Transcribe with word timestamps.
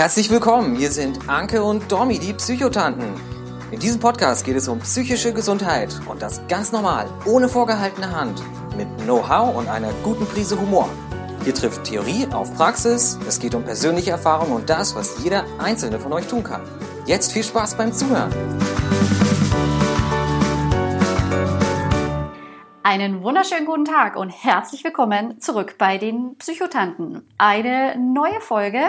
Herzlich 0.00 0.30
willkommen, 0.30 0.76
hier 0.76 0.90
sind 0.90 1.28
Anke 1.28 1.62
und 1.62 1.92
Domi, 1.92 2.18
die 2.18 2.32
Psychotanten. 2.32 3.12
In 3.70 3.78
diesem 3.80 4.00
Podcast 4.00 4.46
geht 4.46 4.56
es 4.56 4.66
um 4.66 4.78
psychische 4.78 5.34
Gesundheit 5.34 5.94
und 6.08 6.22
das 6.22 6.40
ganz 6.48 6.72
normal, 6.72 7.06
ohne 7.26 7.50
vorgehaltene 7.50 8.10
Hand, 8.10 8.42
mit 8.78 8.88
Know-how 9.02 9.54
und 9.54 9.68
einer 9.68 9.92
guten 10.02 10.24
Prise 10.24 10.58
Humor. 10.58 10.88
Hier 11.44 11.54
trifft 11.54 11.84
Theorie 11.84 12.26
auf 12.32 12.56
Praxis, 12.56 13.18
es 13.28 13.38
geht 13.38 13.54
um 13.54 13.62
persönliche 13.62 14.12
Erfahrung 14.12 14.52
und 14.52 14.70
das, 14.70 14.94
was 14.94 15.22
jeder 15.22 15.44
einzelne 15.58 16.00
von 16.00 16.14
euch 16.14 16.26
tun 16.26 16.44
kann. 16.44 16.62
Jetzt 17.04 17.32
viel 17.32 17.44
Spaß 17.44 17.74
beim 17.74 17.92
Zuhören. 17.92 18.32
Einen 22.82 23.22
wunderschönen 23.22 23.66
guten 23.66 23.84
Tag 23.84 24.16
und 24.16 24.30
herzlich 24.30 24.82
willkommen 24.82 25.42
zurück 25.42 25.74
bei 25.76 25.98
den 25.98 26.36
Psychotanten. 26.38 27.28
Eine 27.36 27.98
neue 27.98 28.40
Folge 28.40 28.80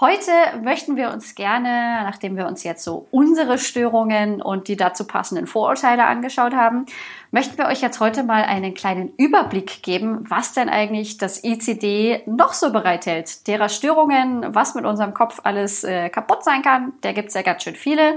Heute 0.00 0.30
möchten 0.62 0.96
wir 0.96 1.10
uns 1.10 1.34
gerne, 1.34 2.04
nachdem 2.04 2.36
wir 2.36 2.46
uns 2.46 2.62
jetzt 2.62 2.84
so 2.84 3.08
unsere 3.10 3.58
Störungen 3.58 4.40
und 4.40 4.68
die 4.68 4.76
dazu 4.76 5.04
passenden 5.04 5.48
Vorurteile 5.48 6.06
angeschaut 6.06 6.54
haben, 6.54 6.86
möchten 7.30 7.58
wir 7.58 7.66
euch 7.66 7.80
jetzt 7.80 8.00
heute 8.00 8.22
mal 8.22 8.42
einen 8.44 8.74
kleinen 8.74 9.12
Überblick 9.16 9.82
geben, 9.82 10.24
was 10.28 10.52
denn 10.52 10.68
eigentlich 10.68 11.18
das 11.18 11.44
ICD 11.44 12.22
noch 12.26 12.52
so 12.52 12.72
bereithält. 12.72 13.46
Derer 13.46 13.68
Störungen, 13.68 14.54
was 14.54 14.74
mit 14.74 14.84
unserem 14.84 15.14
Kopf 15.14 15.40
alles 15.44 15.84
äh, 15.84 16.08
kaputt 16.08 16.44
sein 16.44 16.62
kann, 16.62 16.92
der 17.02 17.12
gibt's 17.12 17.34
ja 17.34 17.42
ganz 17.42 17.62
schön 17.62 17.74
viele. 17.74 18.16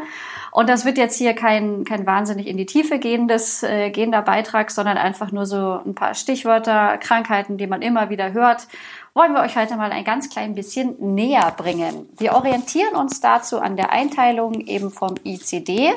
Und 0.52 0.70
das 0.70 0.86
wird 0.86 0.98
jetzt 0.98 1.18
hier 1.18 1.34
kein, 1.34 1.84
kein 1.84 2.06
wahnsinnig 2.06 2.48
in 2.48 2.58
die 2.58 2.66
Tiefe 2.66 3.00
gehendes, 3.00 3.64
äh, 3.64 3.90
gehender 3.90 4.22
Beitrag, 4.22 4.72
sondern 4.72 4.98
einfach 4.98 5.32
nur 5.32 5.46
so 5.46 5.82
ein 5.86 5.96
paar 5.96 6.14
Stichwörter, 6.14 6.98
Krankheiten, 6.98 7.58
die 7.58 7.68
man 7.68 7.82
immer 7.82 8.10
wieder 8.10 8.34
hört 8.34 8.68
wollen 9.14 9.34
wir 9.34 9.42
euch 9.42 9.58
heute 9.58 9.76
mal 9.76 9.92
ein 9.92 10.06
ganz 10.06 10.30
klein 10.30 10.56
bisschen 10.56 10.96
näher 11.16 11.54
bringen. 11.58 12.08
Wir 12.18 12.34
orientieren 12.34 12.96
uns 12.96 13.20
dazu 13.20 13.60
an 13.60 13.76
der 13.76 13.92
Einteilung 13.92 14.62
eben 14.62 14.90
vom 14.90 15.16
ICD, 15.24 15.94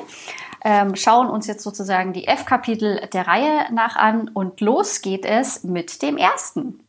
ähm, 0.65 0.97
schauen 0.97 1.28
uns 1.28 1.47
jetzt 1.47 1.62
sozusagen 1.62 2.15
die 2.15 2.27
F-Kapitel 2.27 3.03
der 3.12 3.27
Reihe 3.27 3.72
nach 3.72 3.97
an 3.97 4.28
und 4.28 4.60
los 4.60 5.02
geht 5.02 5.24
es 5.24 5.64
mit 5.64 6.02
dem 6.02 6.16
ersten. 6.16 6.80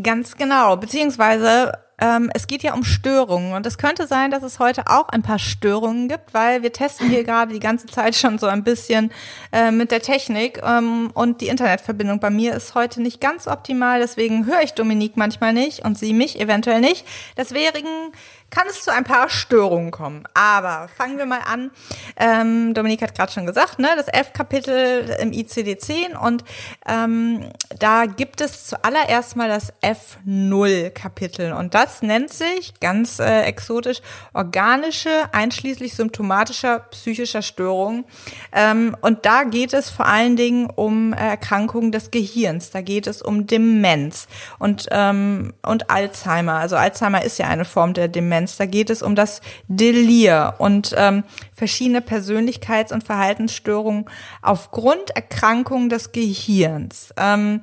Ganz 0.00 0.36
genau, 0.36 0.76
beziehungsweise 0.76 1.72
ähm, 2.00 2.30
es 2.32 2.46
geht 2.46 2.62
ja 2.62 2.72
um 2.72 2.82
Störungen 2.82 3.52
und 3.52 3.66
es 3.66 3.76
könnte 3.76 4.06
sein, 4.06 4.30
dass 4.30 4.42
es 4.42 4.58
heute 4.58 4.86
auch 4.86 5.08
ein 5.10 5.22
paar 5.22 5.38
Störungen 5.38 6.08
gibt, 6.08 6.32
weil 6.32 6.62
wir 6.62 6.72
testen 6.72 7.10
hier 7.10 7.24
gerade 7.24 7.52
die 7.52 7.60
ganze 7.60 7.86
Zeit 7.86 8.14
schon 8.14 8.38
so 8.38 8.46
ein 8.46 8.64
bisschen 8.64 9.12
äh, 9.52 9.70
mit 9.70 9.90
der 9.90 10.00
Technik 10.00 10.60
ähm, 10.64 11.10
und 11.12 11.40
die 11.40 11.48
Internetverbindung 11.48 12.18
bei 12.20 12.30
mir 12.30 12.54
ist 12.54 12.74
heute 12.74 13.02
nicht 13.02 13.20
ganz 13.20 13.46
optimal, 13.46 14.00
deswegen 14.00 14.46
höre 14.46 14.62
ich 14.62 14.72
Dominique 14.72 15.16
manchmal 15.16 15.52
nicht 15.52 15.84
und 15.84 15.98
sie 15.98 16.14
mich 16.14 16.40
eventuell 16.40 16.80
nicht. 16.80 17.06
Deswegen 17.36 18.12
kann 18.50 18.66
es 18.68 18.82
zu 18.82 18.92
ein 18.92 19.04
paar 19.04 19.28
Störungen 19.28 19.90
kommen. 19.90 20.24
Aber 20.34 20.88
fangen 20.88 21.18
wir 21.18 21.26
mal 21.26 21.40
an. 21.40 21.70
Ähm, 22.16 22.74
Dominik 22.74 23.02
hat 23.02 23.14
gerade 23.14 23.32
schon 23.32 23.46
gesagt, 23.46 23.78
ne, 23.78 23.88
das 23.96 24.08
F-Kapitel 24.08 25.16
im 25.20 25.30
ICD-10 25.30 26.16
und 26.16 26.44
ähm, 26.86 27.50
da 27.78 28.06
gibt 28.06 28.40
es 28.40 28.66
zuallererst 28.66 29.36
mal 29.36 29.48
das 29.48 29.72
F0-Kapitel 29.82 31.52
und 31.52 31.74
das 31.74 32.02
nennt 32.02 32.30
sich 32.30 32.78
ganz 32.80 33.20
äh, 33.20 33.42
exotisch 33.42 34.00
organische, 34.34 35.10
einschließlich 35.32 35.94
symptomatischer 35.94 36.80
psychischer 36.90 37.42
Störungen. 37.42 38.04
Ähm, 38.52 38.96
und 39.00 39.24
da 39.26 39.44
geht 39.44 39.72
es 39.72 39.90
vor 39.90 40.06
allen 40.06 40.36
Dingen 40.36 40.68
um 40.70 41.12
Erkrankungen 41.12 41.92
des 41.92 42.10
Gehirns. 42.10 42.70
Da 42.70 42.80
geht 42.80 43.06
es 43.06 43.22
um 43.22 43.46
Demenz 43.46 44.26
und 44.58 44.88
ähm, 44.90 45.52
und 45.62 45.90
Alzheimer. 45.90 46.54
Also 46.54 46.76
Alzheimer 46.76 47.24
ist 47.24 47.38
ja 47.38 47.46
eine 47.46 47.64
Form 47.64 47.94
der 47.94 48.08
Demenz. 48.08 48.39
Demenz. 48.40 48.56
Da 48.56 48.66
geht 48.66 48.90
es 48.90 49.02
um 49.02 49.14
das 49.14 49.40
Delir 49.68 50.54
und 50.58 50.94
ähm, 50.96 51.24
verschiedene 51.52 52.00
Persönlichkeits- 52.00 52.92
und 52.92 53.04
Verhaltensstörungen 53.04 54.06
aufgrund 54.42 55.10
Erkrankungen 55.10 55.88
des 55.88 56.12
Gehirns. 56.12 57.12
Ähm, 57.16 57.62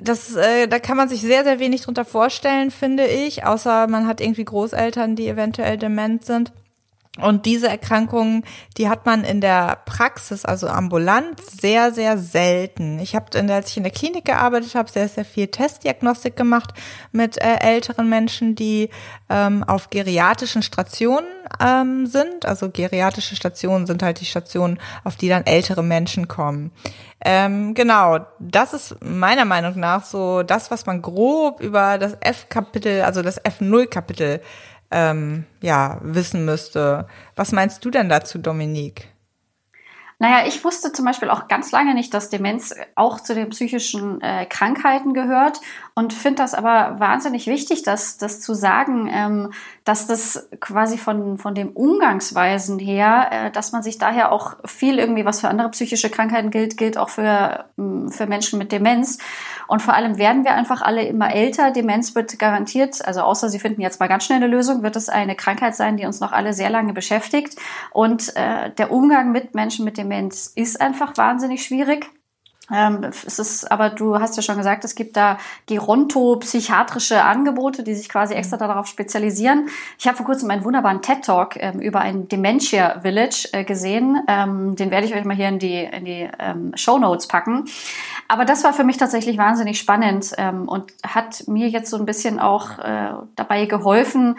das, 0.00 0.34
äh, 0.36 0.66
da 0.68 0.78
kann 0.78 0.96
man 0.96 1.08
sich 1.08 1.20
sehr, 1.20 1.44
sehr 1.44 1.58
wenig 1.58 1.82
drunter 1.82 2.04
vorstellen, 2.04 2.70
finde 2.70 3.06
ich, 3.06 3.44
außer 3.44 3.86
man 3.86 4.06
hat 4.06 4.20
irgendwie 4.20 4.44
Großeltern, 4.44 5.16
die 5.16 5.28
eventuell 5.28 5.78
dement 5.78 6.24
sind. 6.24 6.52
Und 7.20 7.46
diese 7.46 7.68
Erkrankungen, 7.68 8.44
die 8.76 8.88
hat 8.88 9.06
man 9.06 9.24
in 9.24 9.40
der 9.40 9.78
Praxis, 9.86 10.44
also 10.44 10.68
ambulant, 10.68 11.40
sehr, 11.40 11.92
sehr 11.92 12.18
selten. 12.18 12.98
Ich 12.98 13.14
habe, 13.14 13.26
als 13.52 13.70
ich 13.70 13.76
in 13.76 13.82
der 13.84 13.92
Klinik 13.92 14.24
gearbeitet 14.24 14.74
habe, 14.74 14.90
sehr, 14.90 15.08
sehr 15.08 15.24
viel 15.24 15.46
Testdiagnostik 15.46 16.36
gemacht 16.36 16.74
mit 17.12 17.38
äh, 17.38 17.58
älteren 17.60 18.08
Menschen, 18.08 18.54
die 18.54 18.90
ähm, 19.30 19.64
auf 19.64 19.90
geriatrischen 19.90 20.62
Stationen 20.62 21.26
ähm, 21.60 22.06
sind. 22.06 22.44
Also 22.44 22.70
geriatrische 22.70 23.36
Stationen 23.36 23.86
sind 23.86 24.02
halt 24.02 24.20
die 24.20 24.26
Stationen, 24.26 24.78
auf 25.04 25.16
die 25.16 25.28
dann 25.28 25.46
ältere 25.46 25.82
Menschen 25.82 26.28
kommen. 26.28 26.70
Ähm, 27.24 27.74
genau, 27.74 28.20
das 28.38 28.74
ist 28.74 29.02
meiner 29.02 29.46
Meinung 29.46 29.78
nach 29.80 30.04
so 30.04 30.42
das, 30.42 30.70
was 30.70 30.84
man 30.86 31.00
grob 31.00 31.60
über 31.60 31.98
das 31.98 32.16
F-Kapitel, 32.20 33.02
also 33.02 33.22
das 33.22 33.42
F0-Kapitel 33.42 34.40
ähm, 34.90 35.44
ja, 35.60 35.98
wissen 36.02 36.44
müsste. 36.44 37.06
Was 37.34 37.52
meinst 37.52 37.84
du 37.84 37.90
denn 37.90 38.08
dazu, 38.08 38.38
Dominique? 38.38 39.08
Naja, 40.18 40.46
ich 40.46 40.64
wusste 40.64 40.92
zum 40.92 41.04
Beispiel 41.04 41.28
auch 41.28 41.46
ganz 41.46 41.72
lange 41.72 41.92
nicht, 41.94 42.14
dass 42.14 42.30
Demenz 42.30 42.74
auch 42.94 43.20
zu 43.20 43.34
den 43.34 43.50
psychischen 43.50 44.20
äh, 44.22 44.46
Krankheiten 44.46 45.12
gehört 45.12 45.60
und 45.98 46.12
finde 46.12 46.42
das 46.42 46.52
aber 46.52 47.00
wahnsinnig 47.00 47.46
wichtig, 47.46 47.82
das, 47.82 48.18
das 48.18 48.42
zu 48.42 48.52
sagen, 48.52 49.08
ähm, 49.10 49.52
dass 49.84 50.06
das 50.06 50.46
quasi 50.60 50.98
von, 50.98 51.38
von 51.38 51.54
dem 51.54 51.70
Umgangsweisen 51.70 52.78
her, 52.78 53.28
äh, 53.30 53.50
dass 53.50 53.72
man 53.72 53.82
sich 53.82 53.96
daher 53.96 54.30
auch 54.30 54.56
viel 54.66 54.98
irgendwie, 54.98 55.24
was 55.24 55.40
für 55.40 55.48
andere 55.48 55.70
psychische 55.70 56.10
Krankheiten 56.10 56.50
gilt, 56.50 56.76
gilt 56.76 56.98
auch 56.98 57.08
für, 57.08 57.64
mm, 57.76 58.08
für 58.08 58.26
Menschen 58.26 58.58
mit 58.58 58.72
Demenz. 58.72 59.16
Und 59.68 59.80
vor 59.80 59.94
allem 59.94 60.18
werden 60.18 60.44
wir 60.44 60.52
einfach 60.52 60.82
alle 60.82 61.02
immer 61.02 61.34
älter. 61.34 61.70
Demenz 61.70 62.14
wird 62.14 62.38
garantiert, 62.38 63.02
also 63.06 63.22
außer 63.22 63.48
Sie 63.48 63.58
finden 63.58 63.80
jetzt 63.80 63.98
mal 63.98 64.06
ganz 64.06 64.24
schnell 64.26 64.36
eine 64.36 64.48
Lösung, 64.48 64.82
wird 64.82 64.96
es 64.96 65.08
eine 65.08 65.34
Krankheit 65.34 65.74
sein, 65.76 65.96
die 65.96 66.04
uns 66.04 66.20
noch 66.20 66.32
alle 66.32 66.52
sehr 66.52 66.68
lange 66.68 66.92
beschäftigt. 66.92 67.56
Und 67.90 68.36
äh, 68.36 68.70
der 68.70 68.92
Umgang 68.92 69.32
mit 69.32 69.54
Menschen 69.54 69.86
mit 69.86 69.96
Demenz 69.96 70.52
ist 70.54 70.78
einfach 70.78 71.16
wahnsinnig 71.16 71.64
schwierig. 71.64 72.10
Ähm, 72.74 73.04
es 73.04 73.38
ist, 73.38 73.70
aber 73.70 73.90
du 73.90 74.18
hast 74.18 74.36
ja 74.36 74.42
schon 74.42 74.56
gesagt, 74.56 74.84
es 74.84 74.94
gibt 74.94 75.16
da 75.16 75.38
gerontopsychiatrische 75.66 77.22
Angebote, 77.22 77.82
die 77.82 77.94
sich 77.94 78.08
quasi 78.08 78.34
extra 78.34 78.56
darauf 78.56 78.86
spezialisieren. 78.86 79.68
Ich 79.98 80.06
habe 80.06 80.16
vor 80.16 80.26
kurzem 80.26 80.50
einen 80.50 80.64
wunderbaren 80.64 81.00
TED 81.00 81.24
Talk 81.24 81.56
ähm, 81.56 81.80
über 81.80 82.00
ein 82.00 82.28
Dementia 82.28 83.00
Village 83.02 83.48
äh, 83.52 83.64
gesehen. 83.64 84.20
Ähm, 84.26 84.74
den 84.74 84.90
werde 84.90 85.06
ich 85.06 85.14
euch 85.14 85.24
mal 85.24 85.36
hier 85.36 85.48
in 85.48 85.58
die, 85.58 85.84
in 85.84 86.04
die 86.04 86.28
ähm, 86.38 86.72
Show 86.74 86.98
Notes 86.98 87.28
packen. 87.28 87.66
Aber 88.26 88.44
das 88.44 88.64
war 88.64 88.72
für 88.72 88.84
mich 88.84 88.96
tatsächlich 88.96 89.38
wahnsinnig 89.38 89.78
spannend 89.78 90.32
ähm, 90.36 90.66
und 90.66 90.92
hat 91.06 91.46
mir 91.46 91.68
jetzt 91.68 91.90
so 91.90 91.96
ein 91.96 92.06
bisschen 92.06 92.40
auch 92.40 92.78
äh, 92.78 93.10
dabei 93.36 93.66
geholfen, 93.66 94.36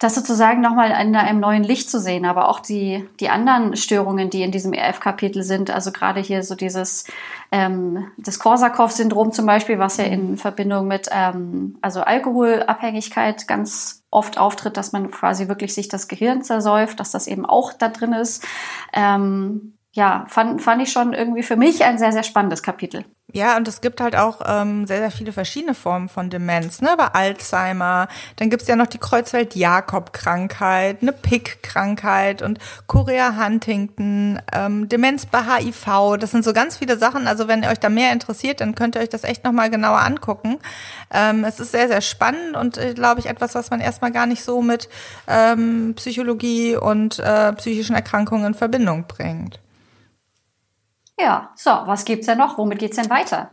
das 0.00 0.16
sozusagen 0.16 0.60
nochmal 0.60 0.90
in 0.90 1.14
einem 1.14 1.40
neuen 1.40 1.62
Licht 1.62 1.88
zu 1.88 2.00
sehen, 2.00 2.24
aber 2.24 2.48
auch 2.48 2.58
die, 2.58 3.08
die 3.20 3.28
anderen 3.28 3.76
Störungen, 3.76 4.28
die 4.28 4.42
in 4.42 4.50
diesem 4.50 4.72
EF-Kapitel 4.72 5.44
sind, 5.44 5.70
also 5.70 5.92
gerade 5.92 6.20
hier 6.20 6.42
so 6.42 6.56
dieses 6.56 7.06
ähm, 7.52 8.10
das 8.18 8.40
Korsakow-Syndrom 8.40 9.30
zum 9.30 9.46
Beispiel, 9.46 9.78
was 9.78 9.96
ja 9.98 10.04
in 10.04 10.36
Verbindung 10.36 10.88
mit 10.88 11.08
ähm, 11.12 11.78
also 11.80 12.00
Alkoholabhängigkeit 12.00 13.46
ganz 13.46 14.02
oft 14.10 14.36
auftritt, 14.36 14.76
dass 14.76 14.92
man 14.92 15.10
quasi 15.12 15.46
wirklich 15.46 15.74
sich 15.74 15.88
das 15.88 16.08
Gehirn 16.08 16.42
zersäuft, 16.42 16.98
dass 16.98 17.12
das 17.12 17.28
eben 17.28 17.46
auch 17.46 17.72
da 17.72 17.88
drin 17.88 18.12
ist. 18.12 18.44
Ähm, 18.92 19.74
ja, 19.92 20.24
fand, 20.28 20.60
fand 20.60 20.82
ich 20.82 20.90
schon 20.90 21.12
irgendwie 21.12 21.44
für 21.44 21.56
mich 21.56 21.84
ein 21.84 21.98
sehr, 21.98 22.10
sehr 22.10 22.24
spannendes 22.24 22.64
Kapitel. 22.64 23.04
Ja, 23.34 23.56
und 23.56 23.66
es 23.66 23.80
gibt 23.80 24.00
halt 24.00 24.14
auch 24.14 24.42
ähm, 24.46 24.86
sehr, 24.86 24.98
sehr 24.98 25.10
viele 25.10 25.32
verschiedene 25.32 25.74
Formen 25.74 26.08
von 26.08 26.30
Demenz, 26.30 26.80
ne? 26.80 26.94
Bei 26.96 27.08
Alzheimer, 27.08 28.06
dann 28.36 28.48
gibt's 28.48 28.68
ja 28.68 28.76
noch 28.76 28.86
die 28.86 28.98
Kreuzfeld-Jakob-Krankheit, 28.98 30.98
eine 31.02 31.10
Pick-Krankheit 31.10 32.42
und 32.42 32.60
Chorea-Huntington, 32.86 34.40
ähm, 34.52 34.88
Demenz 34.88 35.26
bei 35.26 35.40
HIV. 35.40 36.16
Das 36.20 36.30
sind 36.30 36.44
so 36.44 36.52
ganz 36.52 36.76
viele 36.76 36.96
Sachen. 36.96 37.26
Also 37.26 37.48
wenn 37.48 37.64
ihr 37.64 37.70
euch 37.70 37.80
da 37.80 37.88
mehr 37.88 38.12
interessiert, 38.12 38.60
dann 38.60 38.76
könnt 38.76 38.94
ihr 38.94 39.02
euch 39.02 39.08
das 39.08 39.24
echt 39.24 39.42
nochmal 39.42 39.68
genauer 39.68 40.02
angucken. 40.02 40.60
Ähm, 41.12 41.42
es 41.42 41.58
ist 41.58 41.72
sehr, 41.72 41.88
sehr 41.88 42.02
spannend 42.02 42.56
und 42.56 42.78
äh, 42.78 42.94
glaube 42.94 43.18
ich 43.18 43.26
etwas, 43.26 43.56
was 43.56 43.68
man 43.68 43.80
erstmal 43.80 44.12
gar 44.12 44.26
nicht 44.26 44.44
so 44.44 44.62
mit 44.62 44.88
ähm, 45.26 45.94
Psychologie 45.96 46.76
und 46.76 47.18
äh, 47.18 47.52
psychischen 47.54 47.96
Erkrankungen 47.96 48.46
in 48.46 48.54
Verbindung 48.54 49.06
bringt. 49.08 49.58
Ja, 51.18 51.52
so, 51.56 51.70
was 51.70 52.04
gibt's 52.04 52.26
denn 52.26 52.38
noch? 52.38 52.58
Womit 52.58 52.78
geht's 52.80 52.96
denn 52.96 53.08
weiter? 53.10 53.50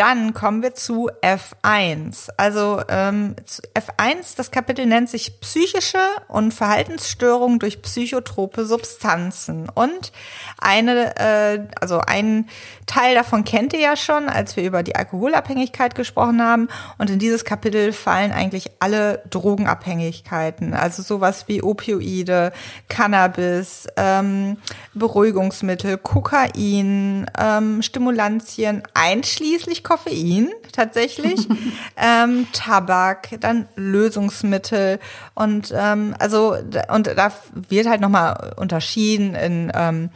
Dann 0.00 0.32
kommen 0.32 0.62
wir 0.62 0.74
zu 0.74 1.10
F1. 1.20 2.30
Also 2.38 2.80
ähm, 2.88 3.36
F1, 3.74 4.34
das 4.34 4.50
Kapitel 4.50 4.86
nennt 4.86 5.10
sich 5.10 5.40
psychische 5.40 5.98
und 6.28 6.54
Verhaltensstörungen 6.54 7.58
durch 7.58 7.82
psychotrope 7.82 8.64
Substanzen. 8.64 9.68
Und 9.68 10.12
eine, 10.56 11.16
äh, 11.18 11.66
also 11.78 12.00
ein 12.00 12.48
Teil 12.86 13.14
davon 13.14 13.44
kennt 13.44 13.74
ihr 13.74 13.80
ja 13.80 13.94
schon, 13.94 14.30
als 14.30 14.56
wir 14.56 14.64
über 14.64 14.82
die 14.82 14.96
Alkoholabhängigkeit 14.96 15.94
gesprochen 15.94 16.42
haben. 16.42 16.68
Und 16.96 17.10
in 17.10 17.18
dieses 17.18 17.44
Kapitel 17.44 17.92
fallen 17.92 18.32
eigentlich 18.32 18.70
alle 18.80 19.22
Drogenabhängigkeiten, 19.28 20.72
also 20.72 21.02
sowas 21.02 21.44
wie 21.46 21.62
Opioide, 21.62 22.54
Cannabis, 22.88 23.86
ähm, 23.98 24.56
Beruhigungsmittel, 24.94 25.98
Kokain, 25.98 27.30
ähm, 27.38 27.82
Stimulantien, 27.82 28.82
einschließlich 28.94 29.84
Koffein 29.90 30.54
tatsächlich, 30.72 31.48
ähm, 31.96 32.46
Tabak, 32.52 33.40
dann 33.40 33.68
Lösungsmittel 33.76 34.98
und 35.34 35.72
ähm, 35.76 36.14
also 36.18 36.56
und 36.92 37.06
da 37.06 37.32
wird 37.68 37.88
halt 37.88 38.00
nochmal 38.00 38.54
unterschieden 38.56 39.34
in 39.34 39.72
ähm, 39.74 40.10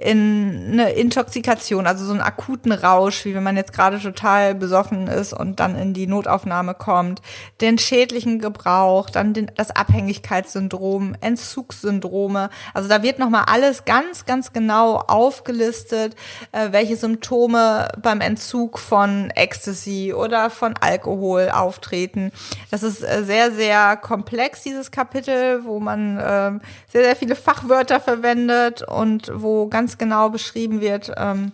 in 0.00 0.68
eine 0.70 0.92
Intoxikation, 0.92 1.88
also 1.88 2.04
so 2.04 2.12
einen 2.12 2.20
akuten 2.20 2.70
Rausch, 2.70 3.24
wie 3.24 3.34
wenn 3.34 3.42
man 3.42 3.56
jetzt 3.56 3.72
gerade 3.72 3.98
total 3.98 4.54
besoffen 4.54 5.08
ist 5.08 5.32
und 5.32 5.58
dann 5.58 5.76
in 5.76 5.92
die 5.92 6.06
Notaufnahme 6.06 6.74
kommt, 6.74 7.20
den 7.60 7.78
schädlichen 7.78 8.38
Gebrauch, 8.38 9.10
dann 9.10 9.34
den, 9.34 9.50
das 9.56 9.72
Abhängigkeitssyndrom, 9.72 11.16
Entzugssyndrome. 11.20 12.48
Also 12.74 12.88
da 12.88 13.02
wird 13.02 13.18
nochmal 13.18 13.46
alles 13.48 13.86
ganz, 13.86 14.24
ganz 14.24 14.52
genau 14.52 14.98
aufgelistet, 14.98 16.14
äh, 16.52 16.68
welche 16.70 16.96
Symptome 16.96 17.88
beim 18.00 18.20
Entzug 18.20 18.78
von 18.78 19.30
Ecstasy 19.30 19.87
oder 20.12 20.50
von 20.50 20.74
Alkohol 20.80 21.50
auftreten. 21.52 22.30
Das 22.70 22.82
ist 22.84 23.02
äh, 23.02 23.24
sehr, 23.24 23.50
sehr 23.50 23.96
komplex, 23.96 24.62
dieses 24.62 24.90
Kapitel, 24.90 25.64
wo 25.64 25.80
man 25.80 26.18
äh, 26.18 26.52
sehr, 26.86 27.04
sehr 27.04 27.16
viele 27.16 27.34
Fachwörter 27.34 28.00
verwendet 28.00 28.82
und 28.82 29.32
wo 29.34 29.66
ganz 29.66 29.88
ganz 29.88 29.96
genau 29.96 30.28
beschrieben 30.28 30.82
wird, 30.82 31.12
ähm, 31.16 31.52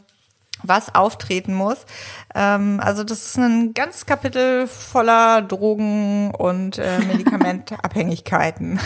was 0.62 0.94
auftreten 0.94 1.54
muss. 1.54 1.84
Ähm, 2.34 2.80
also 2.82 3.04
das 3.04 3.26
ist 3.26 3.38
ein 3.38 3.74
ganzes 3.74 4.06
Kapitel 4.06 4.66
voller 4.66 5.42
Drogen 5.42 6.32
und 6.34 6.78
äh, 6.78 6.98
Medikamentabhängigkeiten. 7.06 8.80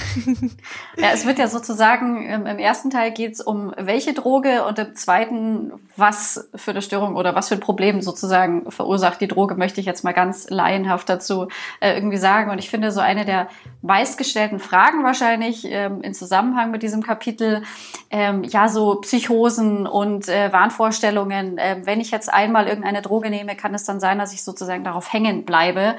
ja, 0.96 1.10
es 1.12 1.24
wird 1.26 1.38
ja 1.38 1.48
sozusagen, 1.48 2.26
im, 2.26 2.46
im 2.46 2.58
ersten 2.58 2.90
Teil 2.90 3.12
geht 3.12 3.34
es 3.34 3.40
um 3.40 3.72
welche 3.76 4.12
Droge 4.12 4.64
und 4.64 4.78
im 4.78 4.94
zweiten, 4.96 5.72
was 5.96 6.48
für 6.54 6.72
eine 6.72 6.82
Störung 6.82 7.16
oder 7.16 7.34
was 7.34 7.48
für 7.48 7.54
ein 7.54 7.60
Problem 7.60 8.02
sozusagen 8.02 8.70
verursacht 8.70 9.20
die 9.20 9.28
Droge, 9.28 9.54
möchte 9.54 9.80
ich 9.80 9.86
jetzt 9.86 10.04
mal 10.04 10.12
ganz 10.12 10.50
laienhaft 10.50 11.08
dazu 11.08 11.48
äh, 11.80 11.94
irgendwie 11.94 12.18
sagen. 12.18 12.50
Und 12.50 12.58
ich 12.58 12.70
finde 12.70 12.90
so 12.92 13.00
eine 13.00 13.24
der 13.24 13.48
meistgestellten 13.82 14.58
Fragen 14.58 15.04
wahrscheinlich 15.04 15.64
ähm, 15.64 16.02
in 16.02 16.12
Zusammenhang 16.12 16.70
mit 16.70 16.82
diesem 16.82 17.02
Kapitel, 17.02 17.62
ähm, 18.10 18.42
ja, 18.44 18.68
so 18.68 18.96
Psychosen 18.96 19.86
und 19.86 20.28
äh, 20.28 20.52
Wahnvorstellungen. 20.52 21.58
Äh, 21.68 21.86
wenn 21.86 22.00
ich 22.00 22.10
jetzt 22.10 22.32
einmal 22.32 22.66
irgendeine 22.66 23.02
Droge 23.02 23.30
nehme, 23.30 23.56
kann 23.56 23.74
es 23.74 23.84
dann 23.84 24.00
sein, 24.00 24.18
dass 24.18 24.32
ich 24.32 24.42
sozusagen 24.42 24.84
darauf 24.84 25.12
hängen 25.12 25.44
bleibe. 25.44 25.96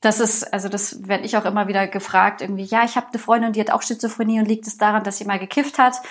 Das 0.00 0.18
ist, 0.18 0.52
also 0.52 0.68
das 0.68 1.06
werde 1.06 1.24
ich 1.24 1.36
auch 1.36 1.44
immer 1.44 1.68
wieder 1.68 1.86
gefragt, 1.86 2.40
irgendwie, 2.40 2.64
ja, 2.64 2.84
ich 2.84 2.96
habe 2.96 3.06
eine 3.12 3.18
Freundin, 3.20 3.52
die 3.52 3.60
hat 3.60 3.70
auch 3.70 3.82
Schizophrenie 3.82 4.40
und 4.40 4.48
liegt 4.48 4.66
es 4.66 4.76
daran, 4.76 5.04
dass 5.04 5.18
sie 5.18 5.24
mal 5.24 5.38
gekifft 5.38 5.78
hat. 5.78 6.02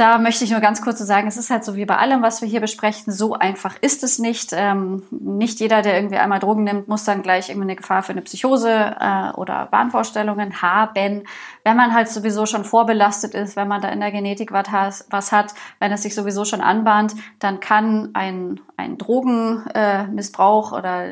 Da 0.00 0.16
möchte 0.16 0.44
ich 0.44 0.50
nur 0.50 0.60
ganz 0.60 0.80
kurz 0.80 0.98
so 0.98 1.04
sagen, 1.04 1.28
es 1.28 1.36
ist 1.36 1.50
halt 1.50 1.62
so 1.62 1.76
wie 1.76 1.84
bei 1.84 1.98
allem, 1.98 2.22
was 2.22 2.40
wir 2.40 2.48
hier 2.48 2.62
besprechen, 2.62 3.12
so 3.12 3.34
einfach 3.34 3.76
ist 3.82 4.02
es 4.02 4.18
nicht. 4.18 4.48
Ähm, 4.54 5.02
nicht 5.10 5.60
jeder, 5.60 5.82
der 5.82 5.94
irgendwie 5.94 6.16
einmal 6.16 6.38
Drogen 6.38 6.64
nimmt, 6.64 6.88
muss 6.88 7.04
dann 7.04 7.20
gleich 7.20 7.50
irgendwie 7.50 7.66
eine 7.66 7.76
Gefahr 7.76 8.02
für 8.02 8.12
eine 8.12 8.22
Psychose 8.22 8.96
äh, 8.98 9.32
oder 9.32 9.68
Wahnvorstellungen 9.70 10.62
haben. 10.62 11.24
Wenn 11.64 11.76
man 11.76 11.92
halt 11.92 12.08
sowieso 12.08 12.46
schon 12.46 12.64
vorbelastet 12.64 13.34
ist, 13.34 13.56
wenn 13.56 13.68
man 13.68 13.82
da 13.82 13.90
in 13.90 14.00
der 14.00 14.10
Genetik 14.10 14.52
was, 14.52 15.06
was 15.10 15.32
hat, 15.32 15.52
wenn 15.80 15.92
es 15.92 16.00
sich 16.00 16.14
sowieso 16.14 16.46
schon 16.46 16.62
anbahnt, 16.62 17.14
dann 17.38 17.60
kann 17.60 18.08
ein, 18.14 18.58
ein 18.78 18.96
Drogenmissbrauch 18.96 20.72
äh, 20.72 20.76
oder 20.76 21.04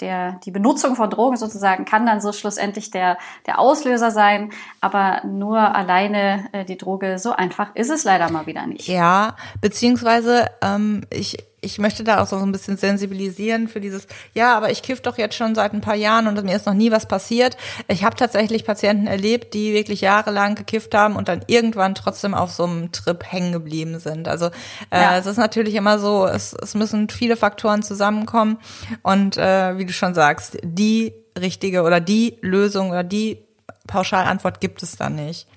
der, 0.00 0.38
die 0.44 0.52
Benutzung 0.52 0.94
von 0.94 1.10
Drogen 1.10 1.36
sozusagen 1.36 1.84
kann 1.84 2.06
dann 2.06 2.20
so 2.20 2.30
schlussendlich 2.30 2.92
der, 2.92 3.18
der 3.46 3.58
Auslöser 3.58 4.12
sein. 4.12 4.50
Aber 4.80 5.22
nur 5.24 5.58
alleine 5.58 6.46
äh, 6.52 6.64
die 6.64 6.78
Droge, 6.78 7.18
so 7.18 7.32
einfach 7.32 7.74
ist 7.74 7.90
es 7.90 8.04
leider 8.04 8.30
mal 8.30 8.35
wieder 8.44 8.66
nicht. 8.66 8.86
Ja, 8.86 9.36
beziehungsweise 9.62 10.46
ähm, 10.60 11.06
ich 11.10 11.38
ich 11.66 11.78
möchte 11.78 12.04
da 12.04 12.22
auch 12.22 12.26
so 12.26 12.36
ein 12.36 12.52
bisschen 12.52 12.76
sensibilisieren 12.76 13.66
für 13.66 13.80
dieses, 13.80 14.06
ja, 14.34 14.56
aber 14.56 14.70
ich 14.70 14.82
kiff 14.82 15.00
doch 15.00 15.18
jetzt 15.18 15.34
schon 15.34 15.54
seit 15.54 15.72
ein 15.72 15.80
paar 15.80 15.96
Jahren 15.96 16.28
und 16.28 16.42
mir 16.44 16.54
ist 16.54 16.66
noch 16.66 16.74
nie 16.74 16.90
was 16.90 17.06
passiert. 17.06 17.56
Ich 17.88 18.04
habe 18.04 18.14
tatsächlich 18.14 18.64
Patienten 18.64 19.06
erlebt, 19.06 19.52
die 19.52 19.72
wirklich 19.72 20.00
jahrelang 20.00 20.54
gekifft 20.54 20.94
haben 20.94 21.16
und 21.16 21.28
dann 21.28 21.42
irgendwann 21.48 21.94
trotzdem 21.94 22.34
auf 22.34 22.52
so 22.52 22.64
einem 22.64 22.92
Trip 22.92 23.24
hängen 23.24 23.52
geblieben 23.52 23.98
sind. 23.98 24.28
Also 24.28 24.46
äh, 24.90 25.00
ja. 25.00 25.18
es 25.18 25.26
ist 25.26 25.38
natürlich 25.38 25.74
immer 25.74 25.98
so, 25.98 26.26
es, 26.26 26.52
es 26.54 26.74
müssen 26.74 27.08
viele 27.08 27.36
Faktoren 27.36 27.82
zusammenkommen 27.82 28.58
und 29.02 29.36
äh, 29.36 29.76
wie 29.76 29.86
du 29.86 29.92
schon 29.92 30.14
sagst, 30.14 30.58
die 30.62 31.14
richtige 31.38 31.82
oder 31.82 32.00
die 32.00 32.38
Lösung 32.42 32.90
oder 32.90 33.02
die 33.02 33.38
Pauschalantwort 33.88 34.60
gibt 34.60 34.82
es 34.82 34.96
da 34.96 35.10
nicht. 35.10 35.48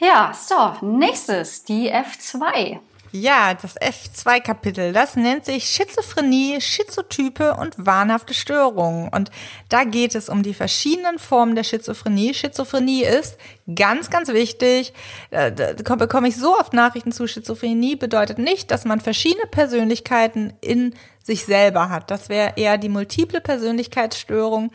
Ja, 0.00 0.32
so, 0.32 0.86
nächstes, 0.86 1.64
die 1.64 1.92
F2. 1.92 2.78
Ja, 3.10 3.54
das 3.54 3.76
F2-Kapitel, 3.80 4.92
das 4.92 5.16
nennt 5.16 5.46
sich 5.46 5.64
Schizophrenie, 5.64 6.60
Schizotype 6.60 7.56
und 7.56 7.74
wahnhafte 7.78 8.34
Störungen. 8.34 9.08
Und 9.08 9.30
da 9.70 9.84
geht 9.84 10.14
es 10.14 10.28
um 10.28 10.42
die 10.42 10.54
verschiedenen 10.54 11.18
Formen 11.18 11.54
der 11.54 11.64
Schizophrenie. 11.64 12.34
Schizophrenie 12.34 13.04
ist 13.04 13.38
ganz, 13.74 14.10
ganz 14.10 14.28
wichtig. 14.28 14.92
Äh, 15.30 15.52
da 15.52 15.96
bekomme 15.96 16.28
ich 16.28 16.36
so 16.36 16.58
oft 16.58 16.72
Nachrichten 16.72 17.12
zu. 17.12 17.26
Schizophrenie 17.26 17.96
bedeutet 17.96 18.38
nicht, 18.38 18.70
dass 18.70 18.84
man 18.84 19.00
verschiedene 19.00 19.46
Persönlichkeiten 19.46 20.52
in 20.60 20.94
sich 21.28 21.44
selber 21.44 21.90
hat. 21.90 22.10
Das 22.10 22.30
wäre 22.30 22.54
eher 22.56 22.78
die 22.78 22.88
multiple 22.88 23.42
Persönlichkeitsstörung. 23.42 24.72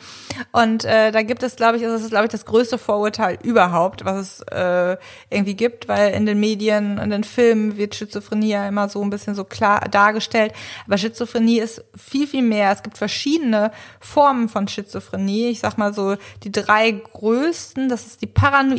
Und 0.52 0.86
äh, 0.86 1.12
da 1.12 1.24
gibt 1.24 1.42
es, 1.42 1.56
glaube 1.56 1.78
ich, 1.78 1.84
das 1.84 2.04
ist, 2.04 2.12
glaube 2.12 2.26
ich, 2.26 2.32
das 2.32 2.46
größte 2.46 2.78
Vorurteil 2.78 3.40
überhaupt, 3.42 4.06
was 4.06 4.18
es 4.18 4.42
äh, 4.52 4.98
irgendwie 5.32 5.56
gibt, 5.56 5.88
weil 5.88 6.14
in 6.14 6.28
den 6.28 6.40
Medien, 6.40 7.00
in 7.00 7.10
den 7.10 7.24
Filmen 7.24 7.76
wird 7.76 7.96
Schizophrenie 7.96 8.50
ja 8.50 8.68
immer 8.68 8.88
so 8.88 9.02
ein 9.02 9.10
bisschen 9.10 9.34
so 9.34 9.44
klar 9.44 9.82
dargestellt. 9.90 10.54
Aber 10.86 11.00
Schizophrenie 11.00 11.60
ist 11.60 11.84
viel, 11.98 12.28
viel 12.28 12.44
mehr. 12.44 12.72
Es 12.72 12.84
gibt 12.84 13.00
verschiedene 13.00 13.72
Formen 14.00 14.48
von 14.48 14.68
Schizophrenie. 14.68 15.50
Ich 15.50 15.60
sag 15.60 15.80
mal 15.80 15.92
so, 15.92 16.18
die 16.44 16.52
drei 16.52 16.92
größten, 16.92 17.90
das 17.90 18.06
ist 18.06 18.22
die 18.22 18.28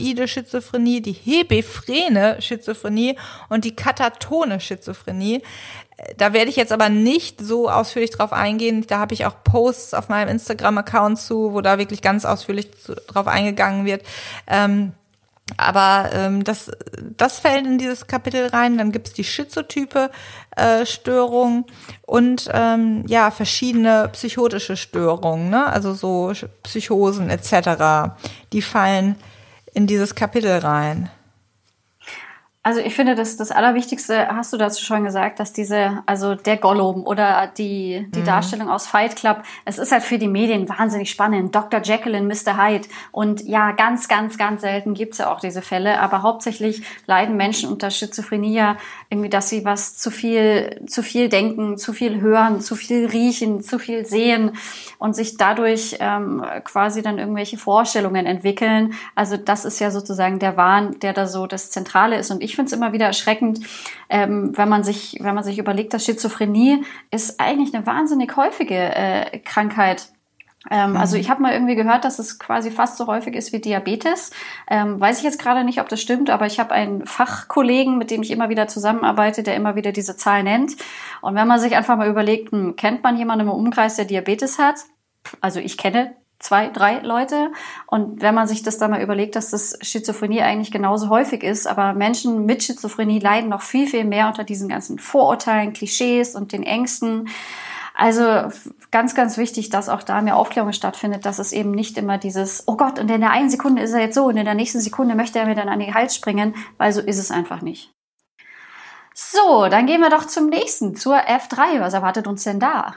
paranoide 0.05 0.29
Schizophrenie, 0.29 1.01
die 1.01 1.13
hebephrene 1.13 2.41
Schizophrenie 2.41 3.17
und 3.49 3.65
die 3.65 3.75
katatone 3.75 4.61
Schizophrenie. 4.61 5.43
Da 6.19 6.33
werde 6.33 6.51
ich 6.51 6.57
jetzt 6.57 6.73
aber 6.73 6.89
nicht 6.89 7.41
so 7.41 7.71
ausführlich 7.71 8.11
drauf 8.11 8.33
eingehen. 8.33 8.85
Da 8.87 8.99
habe 8.99 9.15
ich 9.15 9.27
auch 9.27 9.43
Posts 9.45 9.95
auf 9.95 10.09
meinem 10.09 10.29
Instagram-Account 10.29 11.19
zu, 11.19 11.53
wo 11.53 11.61
da 11.61 11.79
wirklich 11.79 12.03
ganz 12.03 12.25
ausführlich 12.25 12.69
drauf 13.07 13.27
eingegangen 13.27 13.87
wird. 13.87 14.03
Ähm, 14.47 14.93
aber 15.59 16.11
ähm, 16.15 16.43
das, 16.43 16.71
das 17.17 17.39
fällt 17.39 17.67
in 17.67 17.79
dieses 17.79 18.07
Kapitel 18.07 18.47
rein. 18.47 18.79
Dann 18.79 18.93
gibt 18.93 19.09
es 19.09 19.13
die 19.13 19.25
Schizotype 19.25 20.11
äh, 20.57 20.87
Störung 20.87 21.67
und 22.07 22.49
ähm, 22.53 23.05
ja 23.07 23.31
verschiedene 23.31 24.09
psychotische 24.13 24.77
Störungen, 24.77 25.51
ne? 25.51 25.67
also 25.67 25.93
so 25.93 26.33
Psychosen 26.63 27.29
etc. 27.29 28.15
Die 28.53 28.63
fallen 28.63 29.17
in 29.75 29.87
dieses 29.87 30.15
Kapitel 30.15 30.59
rein. 30.59 31.11
Also 32.67 32.81
ich 32.81 32.95
finde, 32.95 33.15
das, 33.15 33.37
das 33.37 33.51
Allerwichtigste 33.51 34.27
hast 34.29 34.55
du 34.55 34.57
dazu 34.57 34.83
schon 34.83 35.05
gesagt, 35.05 35.39
dass 35.39 35.53
diese, 35.53 36.03
also 36.07 36.35
der 36.35 36.57
Gollum 36.57 37.07
oder 37.07 37.53
die, 37.59 38.07
die 38.09 38.21
mhm. 38.21 38.25
Darstellung 38.25 38.71
aus 38.71 38.87
Fight 38.87 39.17
Club, 39.17 39.43
es 39.67 39.79
ist 39.79 39.93
halt 39.93 40.03
für 40.03 40.17
die 40.17 40.29
Medien 40.29 40.67
wahnsinnig 40.67 41.11
spannend. 41.11 41.55
Dr. 41.55 41.83
Jekyll 41.83 42.15
und 42.15 42.27
Mr. 42.27 42.57
Hyde. 42.57 42.89
Und 43.13 43.43
ja, 43.43 43.73
ganz, 43.73 44.09
ganz, 44.09 44.39
ganz 44.39 44.63
selten 44.63 44.95
gibt's 44.95 45.19
ja 45.19 45.31
auch 45.31 45.41
diese 45.41 45.61
Fälle, 45.61 46.01
aber 46.01 46.23
hauptsächlich 46.23 46.83
leiden 47.07 47.37
Menschen 47.37 47.69
unter 47.69 47.91
Schizophrenie 47.91 48.55
ja 48.55 48.77
irgendwie, 49.11 49.29
dass 49.29 49.51
sie 49.51 49.67
was 49.67 49.99
zu 49.99 50.11
viel, 50.11 50.81
zu 50.87 51.03
viel 51.03 51.29
denken, 51.29 51.77
zu 51.77 51.93
viel 51.93 52.23
hören, 52.23 52.63
zu 52.63 52.77
viel 52.77 53.05
riechen, 53.05 53.63
zu 53.63 53.79
viel 53.79 54.07
sehen 54.07 54.53
und 54.99 55.15
sich 55.15 55.37
dadurch 55.37 55.99
ähm, 56.01 56.43
quasi 56.65 57.03
dann 57.03 57.19
irgendwelche 57.19 57.59
Vorstellungen 57.59 58.25
entwickeln. 58.25 58.95
Also 59.15 59.37
das 59.37 59.67
ist 59.67 59.81
ja 59.81 59.91
sozusagen 59.91 60.39
der 60.39 60.57
Wahn, 60.57 60.99
der 61.01 61.13
da 61.13 61.27
so 61.27 61.47
das 61.47 61.71
Zentrale 61.71 62.17
ist. 62.17 62.31
Und 62.31 62.43
ich 62.43 62.54
finde 62.55 62.67
es 62.67 62.73
immer 62.73 62.93
wieder 62.93 63.07
erschreckend, 63.07 63.61
ähm, 64.09 64.53
wenn 64.57 64.69
man 64.69 64.85
sich, 64.85 65.19
wenn 65.21 65.35
man 65.35 65.45
sich 65.45 65.59
überlegt, 65.59 65.95
dass 65.95 66.05
Schizophrenie 66.05 66.85
ist 67.11 67.41
eigentlich 67.41 67.75
eine 67.75 67.87
wahnsinnig 67.87 68.37
häufige 68.37 68.75
äh, 68.75 69.39
Krankheit 69.41 70.09
Ähm, 70.71 70.93
mhm. 70.93 70.97
Also 70.97 71.17
ich 71.17 71.29
habe 71.29 71.43
mal 71.43 71.53
irgendwie 71.53 71.75
gehört, 71.75 72.05
dass 72.05 72.19
es 72.19 72.39
quasi 72.39 72.71
fast 72.71 72.97
so 72.97 73.07
häufig 73.07 73.35
ist 73.35 73.53
wie 73.53 73.61
Diabetes. 73.61 74.31
Ähm, 74.71 74.99
weiß 74.99 75.19
ich 75.19 75.25
jetzt 75.25 75.39
gerade 75.39 75.63
nicht, 75.63 75.81
ob 75.81 75.89
das 75.91 76.01
stimmt, 76.01 76.31
aber 76.31 76.47
ich 76.47 76.59
habe 76.59 76.73
einen 76.73 77.05
Fachkollegen, 77.05 77.99
mit 77.99 78.11
dem 78.11 78.23
ich 78.23 78.31
immer 78.31 78.49
wieder 78.49 78.67
zusammenarbeite, 78.67 79.43
der 79.43 79.57
immer 79.57 79.77
wieder 79.77 79.93
diese 79.93 80.17
Zahl 80.17 80.43
nennt. 80.43 80.77
Und 81.21 81.35
wenn 81.35 81.47
man 81.47 81.61
sich 81.61 81.77
einfach 81.77 81.99
mal 81.99 82.09
überlegt, 82.09 82.51
hm, 82.53 82.77
kennt 82.77 83.03
man 83.03 83.19
jemanden 83.19 83.47
im 83.47 83.53
Umkreis, 83.53 83.97
der 83.97 84.07
Diabetes 84.07 84.59
hat? 84.59 84.77
Also 85.41 85.61
ich 85.61 85.77
kenne 85.77 86.17
zwei, 86.45 86.69
drei 86.69 86.99
Leute. 86.99 87.51
Und 87.87 88.21
wenn 88.21 88.35
man 88.35 88.47
sich 88.47 88.63
das 88.63 88.77
dann 88.77 88.91
mal 88.91 89.03
überlegt, 89.03 89.35
dass 89.35 89.51
das 89.51 89.79
Schizophrenie 89.81 90.43
eigentlich 90.43 90.71
genauso 90.71 91.09
häufig 91.09 91.43
ist, 91.43 91.67
aber 91.67 91.95
Menschen 91.95 92.45
mit 92.45 92.63
Schizophrenie 92.63 93.19
leiden 93.19 93.49
noch 93.49 93.63
viel, 93.63 93.87
viel 93.87 94.05
mehr 94.05 94.29
unter 94.29 94.45
diesen 94.45 94.69
ganzen 94.69 94.99
Vorurteilen, 94.99 95.73
Klischees 95.73 96.35
und 96.35 96.53
den 96.53 96.63
Ängsten. 96.63 97.29
Also 97.95 98.51
ganz, 98.91 99.15
ganz 99.15 99.39
wichtig, 99.39 99.71
dass 99.71 99.89
auch 99.89 100.03
da 100.03 100.21
mehr 100.21 100.37
Aufklärung 100.37 100.73
stattfindet, 100.73 101.25
dass 101.25 101.39
es 101.39 101.53
eben 101.53 101.71
nicht 101.71 101.97
immer 101.97 102.19
dieses, 102.19 102.65
oh 102.67 102.77
Gott, 102.77 102.99
und 102.99 103.11
in 103.11 103.21
der 103.21 103.31
einen 103.31 103.51
Sekunde 103.51 103.83
ist 103.83 103.93
er 103.93 104.01
jetzt 104.01 104.17
so 104.17 104.27
und 104.27 104.37
in 104.37 104.45
der 104.45 104.55
nächsten 104.55 104.81
Sekunde 104.81 105.15
möchte 105.15 105.39
er 105.39 105.47
mir 105.47 105.55
dann 105.55 105.69
an 105.69 105.79
den 105.79 105.95
Hals 105.95 106.15
springen, 106.15 106.55
weil 106.77 106.93
so 106.93 107.01
ist 107.01 107.19
es 107.19 107.31
einfach 107.31 107.63
nicht. 107.63 107.93
So, 109.15 109.69
dann 109.71 109.87
gehen 109.87 110.01
wir 110.01 110.11
doch 110.11 110.27
zum 110.27 110.49
nächsten, 110.49 110.97
zur 110.97 111.17
F3. 111.17 111.81
Was 111.81 111.95
erwartet 111.95 112.27
uns 112.27 112.43
denn 112.43 112.59
da? 112.59 112.97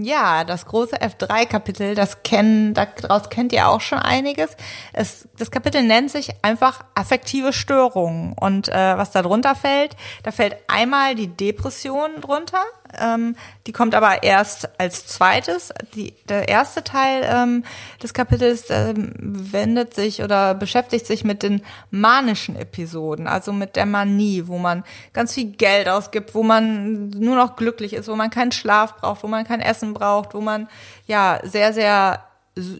Ja, 0.00 0.44
das 0.44 0.66
große 0.66 0.96
F3-Kapitel, 0.96 1.96
das 1.96 2.22
kennen, 2.22 2.72
daraus 2.72 3.30
kennt 3.30 3.52
ihr 3.52 3.68
auch 3.68 3.80
schon 3.80 3.98
einiges. 3.98 4.56
Es, 4.92 5.28
das 5.36 5.50
Kapitel 5.50 5.82
nennt 5.82 6.12
sich 6.12 6.30
einfach 6.42 6.84
affektive 6.94 7.52
Störungen. 7.52 8.32
Und 8.38 8.68
äh, 8.68 8.96
was 8.96 9.10
da 9.10 9.22
drunter 9.22 9.56
fällt, 9.56 9.96
da 10.22 10.30
fällt 10.30 10.56
einmal 10.68 11.16
die 11.16 11.26
Depression 11.26 12.20
drunter, 12.20 12.62
ähm, 12.98 13.36
die 13.66 13.72
kommt 13.72 13.94
aber 13.94 14.22
erst 14.22 14.68
als 14.78 15.06
zweites. 15.06 15.72
Die, 15.94 16.14
der 16.28 16.48
erste 16.48 16.84
Teil 16.84 17.22
ähm, 17.24 17.64
des 18.02 18.14
Kapitels 18.14 18.66
ähm, 18.70 19.12
wendet 19.18 19.94
sich 19.94 20.22
oder 20.22 20.54
beschäftigt 20.54 21.06
sich 21.06 21.24
mit 21.24 21.42
den 21.42 21.62
manischen 21.90 22.56
Episoden, 22.56 23.26
also 23.26 23.52
mit 23.52 23.76
der 23.76 23.86
Manie, 23.86 24.44
wo 24.46 24.58
man 24.58 24.84
ganz 25.12 25.34
viel 25.34 25.52
Geld 25.52 25.88
ausgibt, 25.88 26.34
wo 26.34 26.42
man 26.42 27.10
nur 27.10 27.36
noch 27.36 27.56
glücklich 27.56 27.92
ist, 27.92 28.08
wo 28.08 28.16
man 28.16 28.30
keinen 28.30 28.52
Schlaf 28.52 28.96
braucht, 28.96 29.22
wo 29.22 29.28
man 29.28 29.44
kein 29.44 29.60
Essen 29.60 29.94
braucht, 29.94 30.34
wo 30.34 30.40
man 30.40 30.68
ja 31.06 31.40
sehr, 31.42 31.72
sehr 31.72 32.27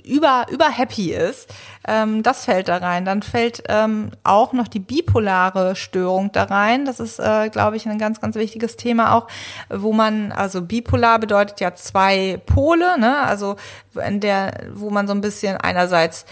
über, 0.04 0.46
über 0.50 0.68
happy 0.68 1.12
ist, 1.12 1.52
ähm, 1.86 2.22
das 2.22 2.44
fällt 2.44 2.68
da 2.68 2.78
rein. 2.78 3.04
Dann 3.04 3.22
fällt 3.22 3.62
ähm, 3.68 4.10
auch 4.24 4.52
noch 4.52 4.68
die 4.68 4.80
bipolare 4.80 5.76
Störung 5.76 6.32
da 6.32 6.44
rein. 6.44 6.84
Das 6.84 7.00
ist, 7.00 7.18
äh, 7.18 7.48
glaube 7.50 7.76
ich, 7.76 7.88
ein 7.88 7.98
ganz, 7.98 8.20
ganz 8.20 8.36
wichtiges 8.36 8.76
Thema 8.76 9.14
auch, 9.14 9.28
wo 9.70 9.92
man, 9.92 10.32
also 10.32 10.62
bipolar 10.62 11.18
bedeutet 11.18 11.60
ja 11.60 11.74
zwei 11.74 12.40
Pole, 12.46 12.98
ne? 12.98 13.18
Also 13.18 13.56
in 14.06 14.20
der, 14.20 14.52
wo 14.72 14.90
man 14.90 15.06
so 15.06 15.14
ein 15.14 15.20
bisschen 15.20 15.56
einerseits 15.56 16.24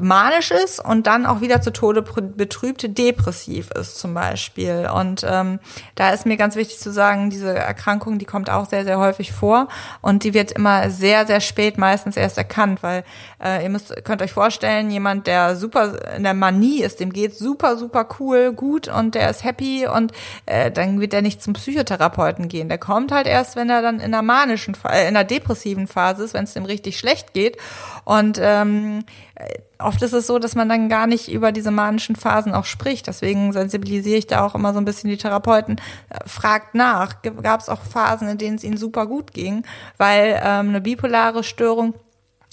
manisch 0.00 0.50
ist 0.50 0.84
und 0.84 1.06
dann 1.06 1.26
auch 1.26 1.40
wieder 1.40 1.60
zu 1.60 1.72
Tode 1.72 2.02
betrübt 2.02 2.98
depressiv 2.98 3.70
ist 3.70 3.98
zum 3.98 4.14
Beispiel. 4.14 4.88
Und 4.92 5.24
ähm, 5.28 5.60
da 5.94 6.10
ist 6.10 6.26
mir 6.26 6.36
ganz 6.36 6.56
wichtig 6.56 6.78
zu 6.78 6.92
sagen, 6.92 7.30
diese 7.30 7.54
Erkrankung, 7.56 8.18
die 8.18 8.24
kommt 8.24 8.50
auch 8.50 8.68
sehr, 8.68 8.84
sehr 8.84 8.98
häufig 8.98 9.32
vor 9.32 9.68
und 10.00 10.24
die 10.24 10.34
wird 10.34 10.52
immer 10.52 10.90
sehr, 10.90 11.26
sehr 11.26 11.40
spät 11.40 11.78
meistens 11.78 12.16
erst 12.16 12.38
erkannt, 12.38 12.82
weil 12.82 13.04
äh, 13.42 13.62
ihr 13.62 13.68
müsst, 13.68 14.04
könnt 14.04 14.22
euch 14.22 14.32
vorstellen, 14.32 14.90
jemand, 14.90 15.26
der 15.26 15.56
super 15.56 16.14
in 16.16 16.24
der 16.24 16.34
Manie 16.34 16.82
ist, 16.82 17.00
dem 17.00 17.12
geht 17.12 17.36
super, 17.36 17.76
super 17.76 18.08
cool, 18.18 18.52
gut 18.52 18.88
und 18.88 19.14
der 19.14 19.30
ist 19.30 19.44
happy 19.44 19.86
und 19.86 20.12
äh, 20.46 20.70
dann 20.70 21.00
wird 21.00 21.14
er 21.14 21.22
nicht 21.22 21.42
zum 21.42 21.54
Psychotherapeuten 21.54 22.48
gehen. 22.48 22.68
Der 22.68 22.78
kommt 22.78 23.12
halt 23.12 23.26
erst, 23.26 23.56
wenn 23.56 23.70
er 23.70 23.82
dann 23.82 23.96
in 23.96 24.14
einer 24.14 24.22
manischen, 24.22 24.76
äh, 24.88 25.02
in 25.02 25.16
einer 25.16 25.24
depressiven 25.24 25.86
Phase 25.86 26.24
ist, 26.24 26.34
wenn 26.34 26.44
es 26.44 26.54
dem 26.54 26.64
richtig 26.64 26.98
schlecht 26.98 27.32
geht. 27.32 27.58
Und 28.04 28.38
ähm, 28.40 29.04
oft 29.78 30.02
ist 30.02 30.12
es 30.12 30.26
so, 30.26 30.38
dass 30.38 30.54
man 30.54 30.68
dann 30.68 30.88
gar 30.88 31.06
nicht 31.06 31.30
über 31.30 31.52
diese 31.52 31.70
manischen 31.70 32.16
Phasen 32.16 32.54
auch 32.54 32.64
spricht. 32.64 33.06
Deswegen 33.06 33.52
sensibilisiere 33.52 34.18
ich 34.18 34.26
da 34.26 34.44
auch 34.44 34.54
immer 34.54 34.72
so 34.72 34.78
ein 34.78 34.84
bisschen 34.84 35.10
die 35.10 35.16
Therapeuten. 35.16 35.76
Äh, 36.10 36.18
fragt 36.26 36.74
nach. 36.74 37.22
Gab 37.22 37.60
es 37.60 37.68
auch 37.68 37.82
Phasen, 37.82 38.28
in 38.28 38.38
denen 38.38 38.56
es 38.56 38.64
ihnen 38.64 38.76
super 38.76 39.06
gut 39.06 39.32
ging, 39.32 39.64
weil 39.96 40.40
ähm, 40.42 40.68
eine 40.70 40.80
bipolare 40.80 41.44
Störung 41.44 41.94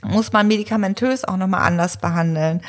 muss 0.04 0.34
man 0.34 0.48
medikamentös 0.48 1.26
auch 1.26 1.38
nochmal 1.38 1.62
anders 1.62 1.98
behandeln. 1.98 2.62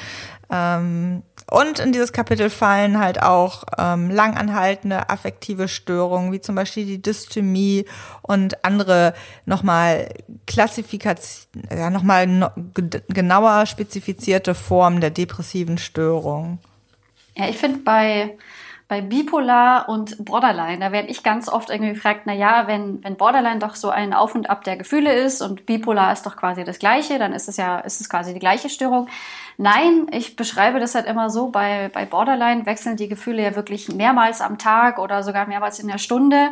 Ähm, 0.51 1.23
und 1.51 1.79
in 1.79 1.93
dieses 1.93 2.13
Kapitel 2.13 2.51
fallen 2.51 2.99
halt 2.99 3.23
auch 3.23 3.65
ähm, 3.79 4.11
langanhaltende 4.11 5.11
affektive 5.11 5.69
Störungen, 5.69 6.33
wie 6.33 6.41
zum 6.41 6.55
Beispiel 6.55 6.87
die 6.87 7.03
Dysthymie 7.03 7.85
und 8.23 8.65
andere 8.65 9.15
nochmal 9.45 10.09
Klassifikation, 10.47 11.65
ja, 11.71 11.91
nochmal 11.91 12.27
no, 12.27 12.49
genauer 13.09 13.67
spezifizierte 13.67 14.55
Formen 14.55 15.01
der 15.01 15.11
depressiven 15.11 15.79
Störung. 15.79 16.59
Ja, 17.37 17.49
ich 17.49 17.59
finde 17.59 17.79
bei 17.79 18.37
bei 18.93 19.01
Bipolar 19.01 19.89
und 19.89 20.23
Borderline, 20.23 20.79
da 20.79 20.93
werde 20.93 21.09
ich 21.09 21.23
ganz 21.23 21.49
oft 21.49 21.71
irgendwie 21.71 21.95
gefragt, 21.95 22.25
na 22.27 22.35
ja, 22.35 22.67
wenn, 22.67 23.03
wenn 23.03 23.17
Borderline 23.17 23.59
doch 23.59 23.75
so 23.75 23.89
ein 23.89 24.13
Auf 24.13 24.35
und 24.35 24.51
Ab 24.51 24.65
der 24.65 24.77
Gefühle 24.77 25.15
ist 25.15 25.41
und 25.41 25.65
Bipolar 25.65 26.13
ist 26.13 26.27
doch 26.27 26.37
quasi 26.37 26.63
das 26.63 26.79
Gleiche, 26.79 27.19
dann 27.19 27.33
ist 27.33 27.49
es 27.49 27.57
ja, 27.57 27.79
ist 27.79 28.03
es 28.03 28.11
quasi 28.11 28.35
die 28.35 28.39
gleiche 28.39 28.69
Störung. 28.69 29.09
Nein, 29.57 30.07
ich 30.11 30.37
beschreibe 30.37 30.81
das 30.81 30.95
halt 30.95 31.07
immer 31.07 31.31
so, 31.31 31.49
bei, 31.49 31.91
bei 31.93 32.05
Borderline 32.05 32.67
wechseln 32.67 32.97
die 32.97 33.09
Gefühle 33.09 33.43
ja 33.43 33.55
wirklich 33.57 33.89
mehrmals 33.89 34.41
am 34.41 34.59
Tag 34.59 34.99
oder 34.99 35.23
sogar 35.23 35.47
mehrmals 35.47 35.79
in 35.79 35.89
der 35.89 35.99
Stunde. 35.99 36.51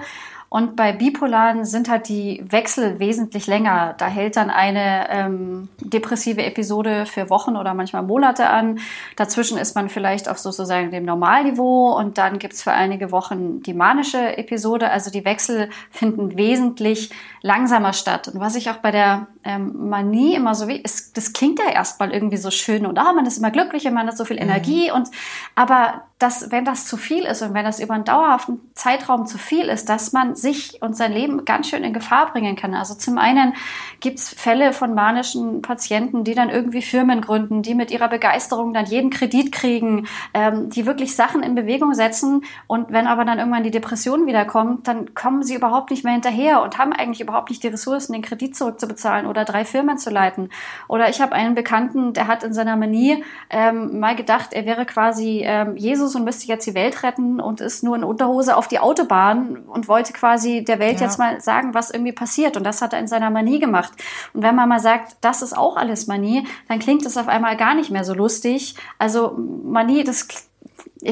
Und 0.52 0.74
bei 0.74 0.90
Bipolaren 0.90 1.64
sind 1.64 1.88
halt 1.88 2.08
die 2.08 2.42
Wechsel 2.44 2.98
wesentlich 2.98 3.46
länger. 3.46 3.94
Da 3.98 4.08
hält 4.08 4.34
dann 4.34 4.50
eine 4.50 5.08
ähm, 5.08 5.68
depressive 5.78 6.42
Episode 6.42 7.06
für 7.06 7.30
Wochen 7.30 7.56
oder 7.56 7.72
manchmal 7.72 8.02
Monate 8.02 8.50
an. 8.50 8.80
Dazwischen 9.14 9.58
ist 9.58 9.76
man 9.76 9.88
vielleicht 9.88 10.28
auf 10.28 10.40
sozusagen 10.40 10.90
dem 10.90 11.04
Normalniveau 11.04 11.96
und 11.96 12.18
dann 12.18 12.40
gibt's 12.40 12.64
für 12.64 12.72
einige 12.72 13.12
Wochen 13.12 13.62
die 13.62 13.74
manische 13.74 14.36
Episode. 14.38 14.90
Also 14.90 15.12
die 15.12 15.24
Wechsel 15.24 15.70
finden 15.92 16.36
wesentlich 16.36 17.10
langsamer 17.42 17.92
statt. 17.92 18.26
Und 18.26 18.40
was 18.40 18.56
ich 18.56 18.70
auch 18.70 18.78
bei 18.78 18.90
der 18.90 19.28
ähm, 19.44 19.88
Manie 19.88 20.34
immer 20.34 20.56
so 20.56 20.66
wie, 20.66 20.78
ist, 20.78 21.16
das 21.16 21.32
klingt 21.32 21.60
ja 21.60 21.70
erstmal 21.70 22.12
irgendwie 22.12 22.38
so 22.38 22.50
schön 22.50 22.86
und 22.86 22.98
ah, 22.98 23.12
man 23.12 23.24
ist 23.24 23.38
immer 23.38 23.52
glücklich 23.52 23.86
und 23.86 23.94
man 23.94 24.08
hat 24.08 24.16
so 24.16 24.24
viel 24.24 24.36
mhm. 24.36 24.50
Energie 24.50 24.90
und 24.90 25.08
aber 25.54 26.02
dass, 26.20 26.50
wenn 26.50 26.66
das 26.66 26.86
zu 26.86 26.98
viel 26.98 27.24
ist 27.24 27.40
und 27.40 27.54
wenn 27.54 27.64
das 27.64 27.80
über 27.80 27.94
einen 27.94 28.04
dauerhaften 28.04 28.60
Zeitraum 28.74 29.26
zu 29.26 29.38
viel 29.38 29.68
ist, 29.68 29.88
dass 29.88 30.12
man 30.12 30.36
sich 30.36 30.82
und 30.82 30.94
sein 30.94 31.12
Leben 31.12 31.46
ganz 31.46 31.68
schön 31.68 31.82
in 31.82 31.94
Gefahr 31.94 32.30
bringen 32.30 32.56
kann. 32.56 32.74
Also 32.74 32.94
zum 32.94 33.16
einen 33.16 33.54
gibt's 34.00 34.28
Fälle 34.28 34.74
von 34.74 34.94
manischen 34.94 35.62
Patienten, 35.62 36.22
die 36.22 36.34
dann 36.34 36.50
irgendwie 36.50 36.82
Firmen 36.82 37.22
gründen, 37.22 37.62
die 37.62 37.74
mit 37.74 37.90
ihrer 37.90 38.08
Begeisterung 38.08 38.74
dann 38.74 38.84
jeden 38.84 39.08
Kredit 39.08 39.50
kriegen, 39.50 40.06
ähm, 40.34 40.68
die 40.68 40.84
wirklich 40.84 41.16
Sachen 41.16 41.42
in 41.42 41.54
Bewegung 41.54 41.94
setzen 41.94 42.44
und 42.66 42.92
wenn 42.92 43.06
aber 43.06 43.24
dann 43.24 43.38
irgendwann 43.38 43.64
die 43.64 43.70
Depression 43.70 44.26
wiederkommt, 44.26 44.88
dann 44.88 45.14
kommen 45.14 45.42
sie 45.42 45.54
überhaupt 45.54 45.90
nicht 45.90 46.04
mehr 46.04 46.12
hinterher 46.12 46.60
und 46.62 46.76
haben 46.76 46.92
eigentlich 46.92 47.22
überhaupt 47.22 47.48
nicht 47.48 47.62
die 47.62 47.68
Ressourcen, 47.68 48.12
den 48.12 48.22
Kredit 48.22 48.54
zurückzubezahlen 48.54 49.26
oder 49.26 49.46
drei 49.46 49.64
Firmen 49.64 49.96
zu 49.96 50.10
leiten. 50.10 50.50
Oder 50.86 51.08
ich 51.08 51.22
habe 51.22 51.32
einen 51.32 51.54
Bekannten, 51.54 52.12
der 52.12 52.26
hat 52.26 52.44
in 52.44 52.52
seiner 52.52 52.76
Manie 52.76 53.24
ähm, 53.48 54.00
mal 54.00 54.14
gedacht, 54.14 54.52
er 54.52 54.66
wäre 54.66 54.84
quasi 54.84 55.42
ähm, 55.44 55.76
Jesus 55.76 56.09
Jesus 56.10 56.14
und 56.14 56.24
müsste 56.24 56.46
jetzt 56.46 56.66
die 56.66 56.74
Welt 56.74 57.02
retten 57.02 57.40
und 57.40 57.60
ist 57.60 57.82
nur 57.82 57.96
in 57.96 58.04
Unterhose 58.04 58.56
auf 58.56 58.68
die 58.68 58.78
Autobahn 58.78 59.58
und 59.66 59.88
wollte 59.88 60.12
quasi 60.12 60.64
der 60.64 60.78
Welt 60.78 61.00
ja. 61.00 61.06
jetzt 61.06 61.18
mal 61.18 61.40
sagen, 61.40 61.74
was 61.74 61.90
irgendwie 61.90 62.12
passiert. 62.12 62.56
Und 62.56 62.64
das 62.64 62.82
hat 62.82 62.92
er 62.92 62.98
in 62.98 63.06
seiner 63.06 63.30
Manie 63.30 63.58
gemacht. 63.58 63.92
Und 64.32 64.42
wenn 64.42 64.54
man 64.54 64.68
mal 64.68 64.80
sagt, 64.80 65.16
das 65.20 65.42
ist 65.42 65.56
auch 65.56 65.76
alles 65.76 66.06
Manie, 66.06 66.46
dann 66.68 66.78
klingt 66.78 67.06
es 67.06 67.16
auf 67.16 67.28
einmal 67.28 67.56
gar 67.56 67.74
nicht 67.74 67.90
mehr 67.90 68.04
so 68.04 68.14
lustig. 68.14 68.74
Also 68.98 69.36
Manie, 69.64 70.04
das 70.04 70.28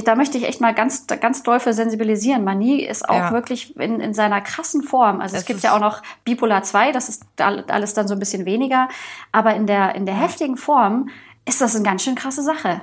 da 0.04 0.16
möchte 0.16 0.36
ich 0.36 0.44
echt 0.44 0.60
mal 0.60 0.74
ganz, 0.74 1.06
ganz 1.06 1.42
doll 1.42 1.60
für 1.60 1.72
sensibilisieren. 1.72 2.44
Manie 2.44 2.82
ist 2.84 3.08
auch 3.08 3.14
ja. 3.14 3.32
wirklich 3.32 3.74
in, 3.78 4.00
in 4.00 4.12
seiner 4.12 4.42
krassen 4.42 4.82
Form. 4.82 5.22
Also 5.22 5.36
es, 5.36 5.42
es 5.42 5.46
gibt 5.46 5.62
ja 5.62 5.74
auch 5.74 5.80
noch 5.80 6.02
Bipolar 6.24 6.62
2, 6.62 6.92
das 6.92 7.08
ist 7.08 7.24
alles 7.38 7.94
dann 7.94 8.06
so 8.06 8.14
ein 8.14 8.18
bisschen 8.18 8.44
weniger. 8.44 8.88
Aber 9.32 9.54
in 9.54 9.66
der, 9.66 9.94
in 9.94 10.04
der 10.04 10.14
heftigen 10.14 10.58
Form 10.58 11.08
ist 11.46 11.62
das 11.62 11.74
eine 11.74 11.84
ganz 11.84 12.02
schön 12.02 12.16
krasse 12.16 12.42
Sache. 12.42 12.82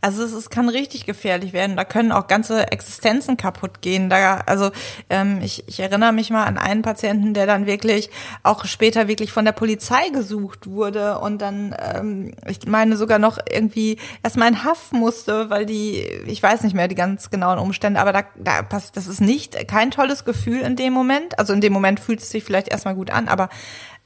Also 0.00 0.22
es, 0.22 0.32
es 0.32 0.50
kann 0.50 0.68
richtig 0.68 1.06
gefährlich 1.06 1.52
werden. 1.52 1.76
Da 1.76 1.84
können 1.84 2.12
auch 2.12 2.26
ganze 2.26 2.70
Existenzen 2.72 3.36
kaputt 3.36 3.82
gehen. 3.82 4.08
Da, 4.08 4.42
also 4.46 4.70
ähm, 5.10 5.40
ich, 5.42 5.66
ich 5.68 5.80
erinnere 5.80 6.12
mich 6.12 6.30
mal 6.30 6.44
an 6.44 6.58
einen 6.58 6.82
Patienten, 6.82 7.34
der 7.34 7.46
dann 7.46 7.66
wirklich 7.66 8.10
auch 8.42 8.64
später 8.64 9.08
wirklich 9.08 9.32
von 9.32 9.44
der 9.44 9.52
Polizei 9.52 10.08
gesucht 10.10 10.66
wurde 10.66 11.18
und 11.18 11.40
dann, 11.40 11.74
ähm, 11.78 12.32
ich 12.46 12.66
meine 12.66 12.96
sogar 12.96 13.18
noch 13.18 13.38
irgendwie 13.50 13.98
erstmal 14.22 14.48
in 14.48 14.64
Haft 14.64 14.92
musste, 14.92 15.50
weil 15.50 15.66
die, 15.66 16.00
ich 16.26 16.42
weiß 16.42 16.62
nicht 16.62 16.74
mehr 16.74 16.88
die 16.88 16.94
ganz 16.94 17.30
genauen 17.30 17.58
Umstände, 17.58 18.00
aber 18.00 18.12
da, 18.12 18.22
da 18.36 18.62
passt, 18.62 18.96
das 18.96 19.06
ist 19.06 19.20
nicht 19.20 19.68
kein 19.68 19.90
tolles 19.90 20.24
Gefühl 20.24 20.60
in 20.60 20.76
dem 20.76 20.92
Moment. 20.92 21.38
Also 21.38 21.52
in 21.52 21.60
dem 21.60 21.72
Moment 21.72 22.00
fühlt 22.00 22.20
es 22.20 22.30
sich 22.30 22.44
vielleicht 22.44 22.68
erstmal 22.68 22.94
gut 22.94 23.10
an, 23.10 23.28
aber 23.28 23.48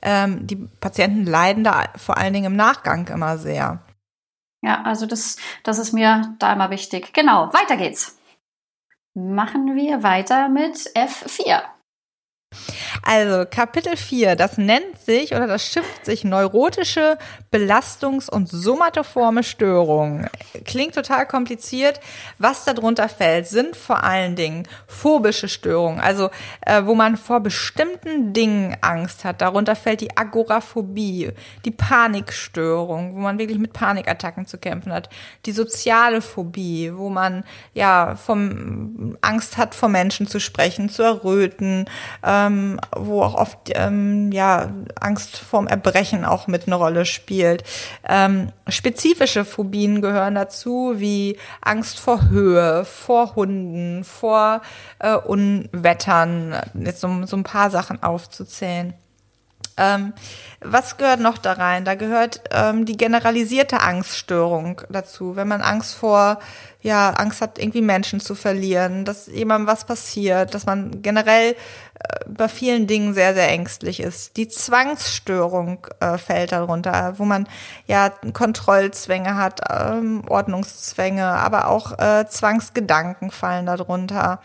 ähm, 0.03 0.47
die 0.47 0.57
Patienten 0.57 1.27
leiden 1.27 1.65
da 1.65 1.85
vor 1.97 2.17
allen 2.17 2.33
Dingen 2.33 2.47
im 2.47 2.57
Nachgang 2.57 3.07
immer 3.09 3.39
sehr. 3.39 3.81
Ja, 4.63 4.83
also 4.83 5.07
das, 5.07 5.37
das 5.63 5.79
ist 5.79 5.93
mir 5.93 6.35
da 6.39 6.53
immer 6.53 6.71
wichtig. 6.71 7.13
Genau, 7.13 7.53
weiter 7.53 7.77
geht's. 7.77 8.19
Machen 9.15 9.75
wir 9.75 10.03
weiter 10.03 10.49
mit 10.49 10.77
F4. 10.95 11.63
Also 13.03 13.45
Kapitel 13.49 13.97
4, 13.97 14.37
das 14.37 14.59
nennt 14.59 15.01
sich 15.01 15.35
oder 15.35 15.47
das 15.47 15.65
schimpft 15.65 16.05
sich 16.05 16.25
neurotische 16.25 17.17
Belastungs- 17.53 18.29
und 18.29 18.49
somatoforme 18.49 19.43
Störungen. 19.43 20.29
Klingt 20.65 20.95
total 20.95 21.27
kompliziert. 21.27 22.01
Was 22.39 22.65
darunter 22.65 23.09
fällt, 23.09 23.47
sind 23.47 23.77
vor 23.77 24.05
allen 24.05 24.37
Dingen 24.37 24.67
phobische 24.87 25.49
Störungen, 25.49 26.01
also 26.01 26.31
äh, 26.63 26.85
wo 26.85 26.95
man 26.95 27.17
vor 27.17 27.41
bestimmten 27.41 28.33
Dingen 28.33 28.77
Angst 28.81 29.25
hat. 29.25 29.41
Darunter 29.41 29.77
fällt 29.77 30.01
die 30.01 30.17
Agoraphobie, 30.17 31.31
die 31.65 31.71
Panikstörung, 31.71 33.15
wo 33.15 33.21
man 33.21 33.39
wirklich 33.39 33.59
mit 33.59 33.73
Panikattacken 33.73 34.47
zu 34.47 34.59
kämpfen 34.59 34.93
hat, 34.93 35.09
die 35.47 35.53
soziale 35.53 36.21
Phobie, 36.21 36.93
wo 36.95 37.09
man 37.09 37.45
ja 37.75 38.17
vom 38.17 39.17
Angst 39.21 39.57
hat, 39.57 39.75
vor 39.75 39.89
Menschen 39.89 40.27
zu 40.27 40.41
sprechen, 40.41 40.89
zu 40.89 41.03
erröten, 41.03 41.87
ähm, 42.47 42.81
wo 42.97 43.23
auch 43.23 43.35
oft 43.35 43.71
ähm, 43.75 44.33
ja 44.33 44.71
Angst 44.99 45.39
vorm 45.39 45.67
Erbrechen 45.67 46.25
auch 46.25 46.47
mit 46.47 46.67
eine 46.67 46.77
Rolle 46.77 47.05
spielt. 47.05 47.65
Ähm, 48.09 48.53
spezifische 48.69 49.45
Phobien 49.45 50.01
gehören 50.01 50.35
dazu, 50.35 50.95
wie 50.97 51.39
Angst 51.61 51.99
vor 51.99 52.29
Höhe, 52.31 52.85
vor 52.85 53.35
Hunden, 53.37 54.05
vor 54.05 54.63
äh, 54.99 55.15
Unwettern, 55.15 56.55
jetzt 56.75 57.05
um 57.05 57.27
so 57.27 57.37
ein 57.37 57.45
paar 57.45 57.71
Sachen 57.71 58.03
aufzuzählen. 58.03 58.95
Ähm, 59.81 60.13
was 60.63 60.99
gehört 60.99 61.21
noch 61.21 61.39
da 61.39 61.55
rein? 61.55 61.87
Da 61.87 61.95
gehört 61.95 62.43
ähm, 62.51 62.85
die 62.85 62.99
generalisierte 62.99 63.81
Angststörung 63.81 64.83
dazu, 64.91 65.35
wenn 65.35 65.49
man 65.49 65.63
Angst 65.63 65.95
vor, 65.95 66.39
ja, 66.83 67.11
Angst 67.11 67.41
hat, 67.41 67.59
irgendwie 67.59 67.81
Menschen 67.81 68.21
zu 68.21 68.35
verlieren, 68.35 69.07
dass 69.07 69.27
jemandem 69.27 69.67
was 69.67 69.87
passiert, 69.87 70.55
dass 70.55 70.67
man 70.67 71.01
generell 71.01 71.53
äh, 71.53 71.57
bei 72.29 72.49
vielen 72.49 72.87
Dingen 72.87 73.15
sehr, 73.15 73.33
sehr 73.33 73.49
ängstlich 73.49 74.01
ist. 74.01 74.37
Die 74.37 74.49
Zwangsstörung 74.49 75.87
äh, 76.01 76.19
fällt 76.19 76.53
darunter, 76.53 77.15
wo 77.19 77.25
man 77.25 77.49
ja 77.87 78.11
Kontrollzwänge 78.11 79.37
hat, 79.37 79.63
ähm, 79.71 80.25
Ordnungszwänge, 80.29 81.25
aber 81.25 81.69
auch 81.69 81.99
äh, 81.99 82.27
Zwangsgedanken 82.29 83.31
fallen 83.31 83.65
darunter. 83.65 84.41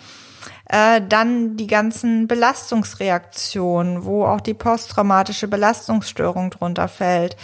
Äh, 0.70 1.02
dann 1.08 1.58
die 1.58 1.68
ganzen 1.68 2.28
Belastungsreaktionen, 2.28 4.04
wo 4.06 4.26
auch 4.26 4.42
die 4.42 4.54
posttraumatische 4.54 5.48
Belastungsstörung 5.48 6.50
drunter 6.50 6.88
fällt. 6.88 7.36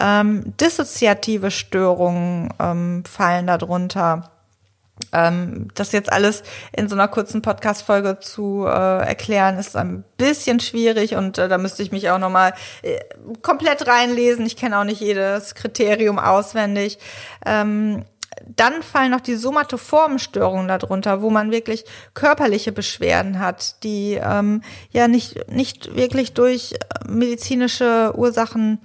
Ähm, 0.00 0.56
dissoziative 0.60 1.50
Störungen 1.50 2.52
ähm, 2.58 3.04
fallen 3.04 3.46
darunter. 3.46 4.30
Ähm, 5.12 5.68
das 5.74 5.90
jetzt 5.90 6.12
alles 6.12 6.44
in 6.72 6.88
so 6.88 6.94
einer 6.94 7.08
kurzen 7.08 7.42
Podcast-Folge 7.42 8.20
zu 8.20 8.64
äh, 8.64 9.06
erklären, 9.06 9.58
ist 9.58 9.76
ein 9.76 10.04
bisschen 10.16 10.60
schwierig 10.60 11.16
und 11.16 11.36
äh, 11.36 11.48
da 11.48 11.58
müsste 11.58 11.82
ich 11.82 11.90
mich 11.90 12.10
auch 12.10 12.18
nochmal 12.18 12.54
äh, 12.82 13.00
komplett 13.42 13.88
reinlesen. 13.88 14.46
Ich 14.46 14.56
kenne 14.56 14.78
auch 14.78 14.84
nicht 14.84 15.00
jedes 15.00 15.56
Kriterium 15.56 16.20
auswendig. 16.20 16.98
Ähm, 17.44 18.04
dann 18.56 18.82
fallen 18.82 19.10
noch 19.10 19.20
die 19.20 19.36
somatoformen 19.36 20.18
Störungen 20.18 20.68
darunter, 20.68 21.22
wo 21.22 21.30
man 21.30 21.50
wirklich 21.50 21.84
körperliche 22.14 22.72
Beschwerden 22.72 23.38
hat, 23.38 23.82
die 23.84 24.18
ähm, 24.22 24.62
ja 24.90 25.08
nicht, 25.08 25.50
nicht 25.50 25.94
wirklich 25.96 26.34
durch 26.34 26.72
äh, 26.72 27.08
medizinische 27.08 28.12
Ursachen 28.16 28.80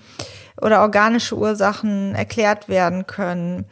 oder 0.61 0.81
organische 0.81 1.37
Ursachen 1.37 2.15
erklärt 2.15 2.67
werden 2.69 3.07
können. 3.07 3.65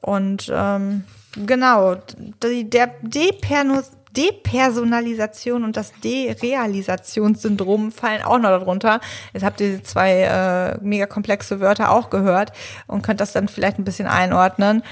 Und 0.00 0.50
ähm, 0.52 1.04
genau, 1.34 1.96
die, 2.42 2.68
der 2.68 2.90
Depernus 3.02 3.92
Depersonalisation 4.16 5.64
und 5.64 5.76
das 5.76 5.92
Derealisationssyndrom 6.04 7.92
fallen 7.92 8.22
auch 8.22 8.38
noch 8.38 8.50
darunter. 8.50 9.00
Jetzt 9.32 9.42
habt 9.42 9.60
ihr 9.60 9.78
die 9.78 9.82
zwei 9.82 10.22
äh, 10.22 10.78
mega 10.82 11.06
komplexe 11.06 11.60
Wörter 11.60 11.90
auch 11.90 12.10
gehört 12.10 12.52
und 12.86 13.02
könnt 13.02 13.20
das 13.20 13.32
dann 13.32 13.48
vielleicht 13.48 13.78
ein 13.78 13.84
bisschen 13.84 14.06
einordnen. 14.06 14.82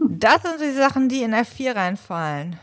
Das 0.00 0.42
sind 0.42 0.60
die 0.60 0.72
Sachen, 0.72 1.08
die 1.08 1.22
in 1.22 1.34
F4 1.34 1.74
reinfallen. 1.74 2.58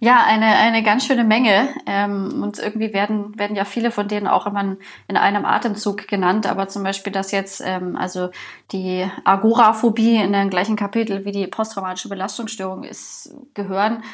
Ja, 0.00 0.22
eine, 0.24 0.46
eine 0.46 0.84
ganz 0.84 1.04
schöne 1.04 1.24
Menge. 1.24 1.74
Ähm, 1.86 2.40
und 2.42 2.58
irgendwie 2.60 2.92
werden, 2.92 3.36
werden 3.36 3.56
ja 3.56 3.64
viele 3.64 3.90
von 3.90 4.06
denen 4.06 4.28
auch 4.28 4.46
immer 4.46 4.76
in 5.08 5.16
einem 5.16 5.44
Atemzug 5.44 6.06
genannt. 6.06 6.46
Aber 6.46 6.68
zum 6.68 6.84
Beispiel 6.84 7.12
das 7.12 7.32
jetzt, 7.32 7.60
ähm, 7.64 7.96
also 7.96 8.30
die 8.70 9.10
Agoraphobie 9.24 10.16
in 10.16 10.32
dem 10.32 10.50
gleichen 10.50 10.76
Kapitel 10.76 11.24
wie 11.24 11.32
die 11.32 11.48
posttraumatische 11.48 12.08
Belastungsstörung 12.08 12.84
ist, 12.84 13.34
gehören, 13.54 14.04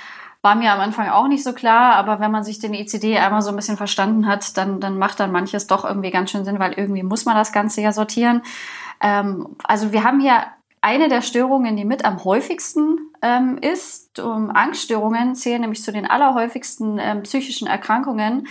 war 0.41 0.55
mir 0.55 0.73
am 0.73 0.81
Anfang 0.81 1.11
auch 1.11 1.29
nicht 1.29 1.45
so 1.45 1.53
klar. 1.53 1.97
Aber 1.97 2.19
wenn 2.19 2.31
man 2.31 2.45
sich 2.45 2.59
den 2.59 2.73
ICD 2.73 3.19
einmal 3.19 3.43
so 3.43 3.51
ein 3.51 3.57
bisschen 3.57 3.77
verstanden 3.77 4.27
hat, 4.27 4.57
dann, 4.57 4.81
dann 4.81 4.97
macht 4.97 5.21
dann 5.21 5.33
manches 5.33 5.67
doch 5.67 5.85
irgendwie 5.85 6.11
ganz 6.11 6.31
schön 6.31 6.47
Sinn, 6.47 6.59
weil 6.59 6.73
irgendwie 6.73 7.03
muss 7.03 7.27
man 7.27 7.37
das 7.37 7.53
Ganze 7.53 7.83
ja 7.83 7.93
sortieren. 7.93 8.41
Ähm, 9.03 9.57
also 9.65 9.93
wir 9.93 10.03
haben 10.03 10.21
hier 10.21 10.45
eine 10.85 11.09
der 11.09 11.23
Störungen, 11.23 11.77
die 11.77 11.87
mit 11.87 12.05
am 12.05 12.25
häufigsten 12.25 12.99
ähm, 13.23 13.57
ist. 13.59 14.21
Um, 14.21 14.51
Angststörungen 14.51 15.35
zählen 15.35 15.63
nämlich 15.63 15.83
zu 15.83 15.93
den 15.93 16.07
allerhäufigsten 16.07 16.99
ähm, 17.01 17.23
psychischen 17.23 17.67
Erkrankungen. 17.67 18.47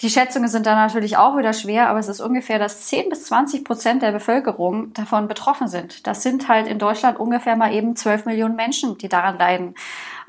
Die 0.00 0.08
Schätzungen 0.08 0.48
sind 0.48 0.64
da 0.64 0.76
natürlich 0.76 1.16
auch 1.16 1.36
wieder 1.36 1.52
schwer, 1.52 1.88
aber 1.88 1.98
es 1.98 2.06
ist 2.06 2.20
ungefähr, 2.20 2.60
dass 2.60 2.86
10 2.86 3.08
bis 3.08 3.24
20 3.24 3.64
Prozent 3.64 4.02
der 4.02 4.12
Bevölkerung 4.12 4.92
davon 4.94 5.26
betroffen 5.26 5.66
sind. 5.66 6.06
Das 6.06 6.22
sind 6.22 6.48
halt 6.48 6.68
in 6.68 6.78
Deutschland 6.78 7.18
ungefähr 7.18 7.56
mal 7.56 7.74
eben 7.74 7.96
12 7.96 8.26
Millionen 8.26 8.54
Menschen, 8.54 8.96
die 8.98 9.08
daran 9.08 9.38
leiden. 9.38 9.74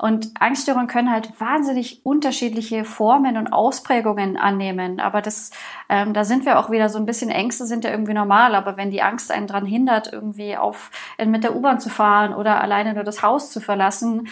Und 0.04 0.32
Angststörungen 0.38 0.86
können 0.86 1.10
halt 1.10 1.40
wahnsinnig 1.40 2.04
unterschiedliche 2.04 2.84
Formen 2.84 3.38
und 3.38 3.54
Ausprägungen 3.54 4.36
annehmen. 4.36 5.00
Aber 5.00 5.22
das, 5.22 5.50
ähm, 5.88 6.12
da 6.12 6.26
sind 6.26 6.44
wir 6.44 6.58
auch 6.58 6.68
wieder 6.68 6.90
so 6.90 6.98
ein 6.98 7.06
bisschen 7.06 7.30
Ängste 7.30 7.64
sind 7.64 7.84
ja 7.84 7.90
irgendwie 7.90 8.12
normal. 8.12 8.54
Aber 8.54 8.76
wenn 8.76 8.90
die 8.90 9.00
Angst 9.00 9.32
einen 9.32 9.46
daran 9.46 9.64
hindert, 9.64 10.12
irgendwie 10.12 10.58
auf 10.58 10.90
mit 11.24 11.42
der 11.42 11.56
U-Bahn 11.56 11.80
zu 11.80 11.88
fahren 11.88 12.34
oder 12.34 12.60
alleine 12.60 12.92
nur 12.92 13.02
das 13.02 13.22
Haus 13.22 13.50
zu 13.50 13.62
verlassen, 13.62 14.28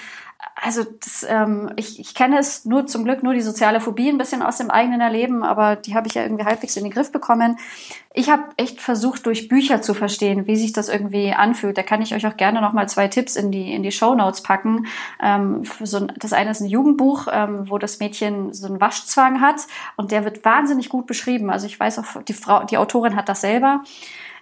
also 0.54 0.84
das, 0.84 1.24
ähm, 1.28 1.70
ich, 1.76 1.98
ich 2.00 2.14
kenne 2.14 2.38
es 2.38 2.64
nur 2.64 2.86
zum 2.86 3.04
Glück 3.04 3.22
nur 3.22 3.34
die 3.34 3.40
soziale 3.40 3.80
Phobie 3.80 4.08
ein 4.08 4.18
bisschen 4.18 4.42
aus 4.42 4.58
dem 4.58 4.70
eigenen 4.70 5.00
Erleben, 5.00 5.42
aber 5.44 5.76
die 5.76 5.94
habe 5.94 6.08
ich 6.08 6.14
ja 6.14 6.22
irgendwie 6.22 6.44
halbwegs 6.44 6.76
in 6.76 6.84
den 6.84 6.92
Griff 6.92 7.12
bekommen. 7.12 7.58
Ich 8.12 8.30
habe 8.30 8.44
echt 8.56 8.80
versucht, 8.80 9.26
durch 9.26 9.48
Bücher 9.48 9.82
zu 9.82 9.94
verstehen, 9.94 10.46
wie 10.46 10.56
sich 10.56 10.72
das 10.72 10.88
irgendwie 10.88 11.32
anfühlt. 11.32 11.78
Da 11.78 11.82
kann 11.82 12.02
ich 12.02 12.14
euch 12.14 12.26
auch 12.26 12.36
gerne 12.36 12.60
noch 12.60 12.72
mal 12.72 12.88
zwei 12.88 13.08
Tipps 13.08 13.36
in 13.36 13.50
die 13.50 13.72
in 13.72 13.82
die 13.82 13.92
Show 13.92 14.14
Notes 14.14 14.42
packen. 14.42 14.86
Ähm, 15.20 15.62
so 15.80 15.98
ein, 15.98 16.12
das 16.18 16.32
eine 16.32 16.50
ist 16.50 16.60
ein 16.60 16.68
Jugendbuch, 16.68 17.28
ähm, 17.30 17.70
wo 17.70 17.78
das 17.78 18.00
Mädchen 18.00 18.52
so 18.52 18.66
einen 18.66 18.80
Waschzwang 18.80 19.40
hat 19.40 19.66
und 19.96 20.12
der 20.12 20.24
wird 20.24 20.44
wahnsinnig 20.44 20.88
gut 20.88 21.06
beschrieben. 21.06 21.50
Also 21.50 21.66
ich 21.66 21.78
weiß 21.78 21.98
auch, 21.98 22.22
die 22.22 22.34
Frau, 22.34 22.64
die 22.64 22.78
Autorin 22.78 23.16
hat 23.16 23.28
das 23.28 23.40
selber. 23.40 23.82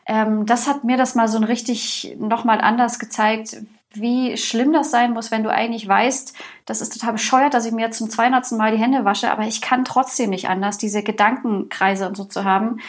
Ähm, 0.07 0.47
das 0.47 0.67
hat 0.67 0.85
mir 0.85 0.97
das 0.97 1.15
mal 1.15 1.29
so 1.29 1.39
ein 1.39 1.45
richtig 1.45 2.17
noch 2.19 2.45
mal 2.45 2.61
anders 2.61 2.99
gezeigt, 2.99 3.59
wie 3.93 4.37
schlimm 4.37 4.73
das 4.73 4.91
sein 4.91 5.13
muss, 5.13 5.31
wenn 5.31 5.43
du 5.43 5.51
eigentlich 5.51 5.87
weißt, 5.87 6.37
das 6.65 6.81
ist 6.81 6.93
total 6.93 7.13
bescheuert, 7.15 7.55
dass 7.55 7.67
ich 7.67 7.73
mir 7.73 7.91
zum 7.91 8.09
200. 8.09 8.53
Mal 8.53 8.73
die 8.73 8.83
Hände 8.83 9.05
wasche, 9.05 9.31
aber 9.31 9.45
ich 9.45 9.61
kann 9.61 9.85
trotzdem 9.85 10.31
nicht 10.31 10.49
anders, 10.49 10.79
diese 10.79 11.03
Gedankenkreise 11.03 12.07
und 12.07 12.17
so 12.17 12.25
zu 12.25 12.45
haben. 12.45 12.81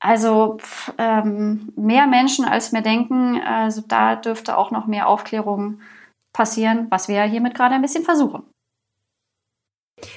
Also 0.00 0.58
ähm, 0.98 1.72
mehr 1.76 2.06
Menschen 2.06 2.44
als 2.44 2.72
wir 2.72 2.82
denken, 2.82 3.40
also 3.40 3.82
da 3.86 4.16
dürfte 4.16 4.58
auch 4.58 4.70
noch 4.70 4.86
mehr 4.86 5.08
Aufklärung 5.08 5.80
passieren, 6.34 6.88
was 6.90 7.08
wir 7.08 7.22
hiermit 7.22 7.54
gerade 7.54 7.74
ein 7.74 7.82
bisschen 7.82 8.04
versuchen. 8.04 8.42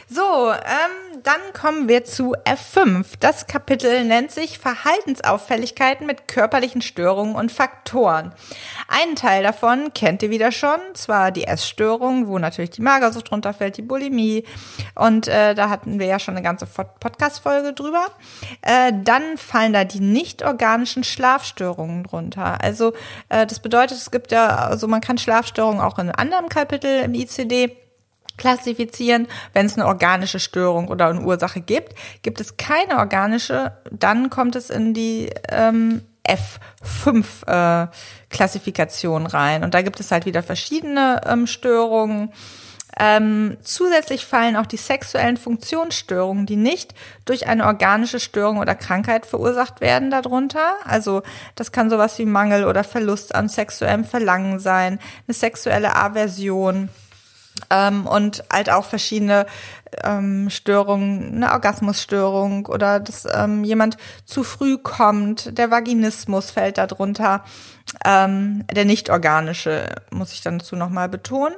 So, 0.09 0.51
ähm, 0.51 1.21
dann 1.23 1.39
kommen 1.53 1.87
wir 1.87 2.03
zu 2.03 2.33
F5. 2.45 3.05
Das 3.19 3.45
Kapitel 3.47 4.05
nennt 4.05 4.31
sich 4.31 4.57
Verhaltensauffälligkeiten 4.57 6.07
mit 6.07 6.27
körperlichen 6.27 6.81
Störungen 6.81 7.35
und 7.35 7.51
Faktoren. 7.51 8.33
Einen 8.87 9.15
Teil 9.15 9.43
davon 9.43 9.93
kennt 9.93 10.23
ihr 10.23 10.29
wieder 10.29 10.51
schon, 10.51 10.79
zwar 10.93 11.31
die 11.31 11.43
Essstörung, 11.43 12.27
wo 12.27 12.39
natürlich 12.39 12.71
die 12.71 12.81
Magersucht 12.81 13.29
drunter 13.29 13.53
fällt, 13.53 13.77
die 13.77 13.81
Bulimie. 13.81 14.43
Und 14.95 15.27
äh, 15.27 15.53
da 15.55 15.69
hatten 15.69 15.99
wir 15.99 16.07
ja 16.07 16.19
schon 16.19 16.35
eine 16.35 16.43
ganze 16.43 16.65
Podcast-Folge 16.65 17.73
drüber. 17.73 18.05
Äh, 18.61 18.93
dann 19.03 19.37
fallen 19.37 19.73
da 19.73 19.83
die 19.83 19.99
nicht 19.99 20.43
organischen 20.43 21.03
Schlafstörungen 21.03 22.03
drunter. 22.03 22.61
Also 22.61 22.93
äh, 23.29 23.45
das 23.45 23.59
bedeutet, 23.59 23.97
es 23.97 24.11
gibt 24.11 24.31
ja, 24.31 24.55
also 24.55 24.87
man 24.87 25.01
kann 25.01 25.17
Schlafstörungen 25.17 25.81
auch 25.81 25.99
in 25.99 26.09
einem 26.09 26.15
anderen 26.17 26.49
Kapitel 26.49 27.03
im 27.03 27.13
ICD 27.13 27.86
klassifizieren. 28.37 29.27
Wenn 29.53 29.65
es 29.65 29.77
eine 29.77 29.87
organische 29.87 30.39
Störung 30.39 30.87
oder 30.87 31.07
eine 31.07 31.21
Ursache 31.21 31.61
gibt, 31.61 31.93
gibt 32.21 32.39
es 32.39 32.57
keine 32.57 32.97
organische, 32.97 33.73
dann 33.91 34.29
kommt 34.29 34.55
es 34.55 34.69
in 34.69 34.93
die 34.93 35.29
ähm, 35.49 36.01
F5 36.27 37.47
äh, 37.47 39.27
rein. 39.27 39.63
Und 39.63 39.73
da 39.73 39.81
gibt 39.81 39.99
es 39.99 40.11
halt 40.11 40.25
wieder 40.25 40.43
verschiedene 40.43 41.21
ähm, 41.25 41.47
Störungen. 41.47 42.31
Ähm, 42.99 43.57
zusätzlich 43.61 44.25
fallen 44.25 44.55
auch 44.55 44.65
die 44.65 44.77
sexuellen 44.77 45.37
Funktionsstörungen, 45.37 46.47
die 46.47 46.55
nicht 46.55 46.95
durch 47.25 47.47
eine 47.47 47.65
organische 47.65 48.19
Störung 48.19 48.57
oder 48.57 48.73
Krankheit 48.73 49.27
verursacht 49.27 49.81
werden, 49.81 50.09
darunter. 50.09 50.73
Also 50.83 51.21
das 51.55 51.71
kann 51.71 51.91
sowas 51.91 52.17
wie 52.17 52.25
Mangel 52.25 52.65
oder 52.65 52.83
Verlust 52.83 53.35
an 53.35 53.49
sexuellem 53.49 54.03
Verlangen 54.03 54.59
sein, 54.59 54.99
eine 55.27 55.33
sexuelle 55.35 55.95
Aversion 55.95 56.89
ähm, 57.69 58.07
und 58.07 58.43
halt 58.51 58.69
auch 58.69 58.85
verschiedene 58.85 59.45
ähm, 60.03 60.49
Störung, 60.49 61.33
eine 61.33 61.51
Orgasmusstörung 61.51 62.65
oder 62.65 62.99
dass 62.99 63.27
ähm, 63.31 63.63
jemand 63.63 63.97
zu 64.25 64.43
früh 64.43 64.77
kommt. 64.77 65.57
Der 65.57 65.71
Vaginismus 65.71 66.51
fällt 66.51 66.77
darunter. 66.77 67.43
Ähm, 68.05 68.65
der 68.71 68.85
nicht 68.85 69.09
organische, 69.09 69.87
muss 70.11 70.33
ich 70.33 70.41
dann 70.41 70.59
dazu 70.59 70.75
nochmal 70.75 71.07
betonen. 71.07 71.55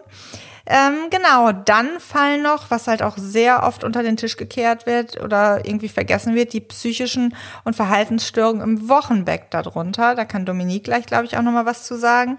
Ähm, 0.71 1.09
genau, 1.09 1.51
dann 1.51 1.99
fallen 1.99 2.43
noch, 2.43 2.69
was 2.69 2.87
halt 2.87 3.01
auch 3.01 3.17
sehr 3.17 3.63
oft 3.63 3.83
unter 3.83 4.03
den 4.03 4.17
Tisch 4.17 4.37
gekehrt 4.37 4.85
wird 4.85 5.19
oder 5.19 5.65
irgendwie 5.65 5.89
vergessen 5.89 6.35
wird, 6.35 6.53
die 6.53 6.61
psychischen 6.61 7.35
und 7.63 7.75
Verhaltensstörungen 7.75 8.61
im 8.61 8.87
Wochenbett 8.87 9.45
darunter. 9.49 10.13
Da 10.13 10.25
kann 10.25 10.45
Dominique 10.45 10.83
gleich, 10.83 11.07
glaube 11.07 11.25
ich, 11.25 11.35
auch 11.37 11.41
nochmal 11.41 11.65
was 11.65 11.85
zu 11.85 11.97
sagen. 11.97 12.37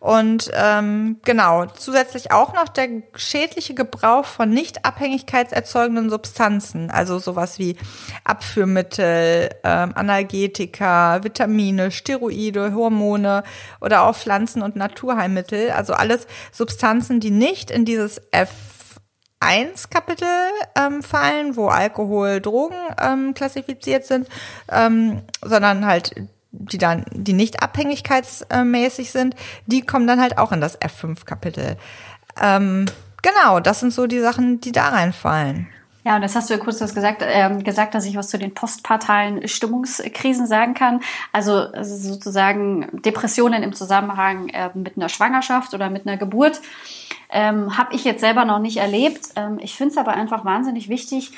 Und 0.00 0.50
ähm, 0.52 1.16
genau, 1.24 1.64
zusätzlich 1.64 2.30
auch 2.30 2.52
noch 2.52 2.68
der 2.68 2.88
schädliche 3.14 3.72
Gebrauch 3.72 4.26
von 4.26 4.50
nicht 4.50 4.84
abhängigkeitserzeugenden 4.84 6.10
Substanzen, 6.10 6.90
also 6.90 7.18
sowas 7.18 7.58
wie 7.58 7.76
Abführmittel, 8.24 9.48
ähm, 9.64 9.92
Analgetika, 9.94 11.24
Vitamine, 11.24 11.90
Steroide, 11.90 12.74
Hormone 12.74 13.44
oder 13.80 14.02
auch 14.02 14.14
Pflanzen- 14.14 14.60
und 14.60 14.76
Naturheilmittel, 14.76 15.70
also 15.70 15.94
alles 15.94 16.26
Substanzen, 16.52 17.18
die 17.18 17.30
nicht 17.30 17.61
nicht 17.62 17.70
in 17.70 17.84
dieses 17.84 18.20
F1-Kapitel 19.40 20.26
ähm, 20.74 21.00
fallen, 21.04 21.54
wo 21.56 21.68
Alkohol, 21.68 22.40
Drogen 22.40 22.74
ähm, 23.00 23.34
klassifiziert 23.34 24.04
sind, 24.04 24.26
ähm, 24.68 25.22
sondern 25.42 25.86
halt 25.86 26.12
die 26.50 26.76
dann, 26.78 27.06
die 27.12 27.32
nicht 27.32 27.62
abhängigkeitsmäßig 27.62 29.10
sind, 29.10 29.36
die 29.66 29.82
kommen 29.82 30.06
dann 30.06 30.20
halt 30.20 30.36
auch 30.38 30.52
in 30.52 30.60
das 30.60 30.78
F5-Kapitel. 30.80 31.76
Ähm, 32.40 32.84
genau, 33.22 33.60
das 33.60 33.80
sind 33.80 33.92
so 33.94 34.06
die 34.06 34.20
Sachen, 34.20 34.60
die 34.60 34.72
da 34.72 34.88
reinfallen. 34.88 35.68
Ja, 36.04 36.16
und 36.16 36.22
das 36.22 36.34
hast 36.34 36.50
du 36.50 36.54
ja 36.54 36.60
kurz 36.60 36.80
was 36.80 36.94
gesagt, 36.94 37.22
äh, 37.22 37.62
gesagt, 37.62 37.94
dass 37.94 38.04
ich 38.06 38.16
was 38.16 38.28
zu 38.28 38.38
den 38.38 38.54
postpartalen 38.54 39.46
Stimmungskrisen 39.46 40.46
sagen 40.46 40.74
kann. 40.74 41.00
Also 41.32 41.66
sozusagen 41.80 42.88
Depressionen 43.02 43.62
im 43.62 43.72
Zusammenhang 43.72 44.48
äh, 44.48 44.70
mit 44.74 44.96
einer 44.96 45.08
Schwangerschaft 45.08 45.74
oder 45.74 45.90
mit 45.90 46.06
einer 46.06 46.16
Geburt 46.16 46.60
ähm, 47.30 47.78
habe 47.78 47.94
ich 47.94 48.04
jetzt 48.04 48.20
selber 48.20 48.44
noch 48.44 48.58
nicht 48.58 48.78
erlebt. 48.78 49.28
Ähm, 49.36 49.58
ich 49.60 49.74
finde 49.74 49.92
es 49.92 49.98
aber 49.98 50.12
einfach 50.12 50.44
wahnsinnig 50.44 50.88
wichtig, 50.88 51.32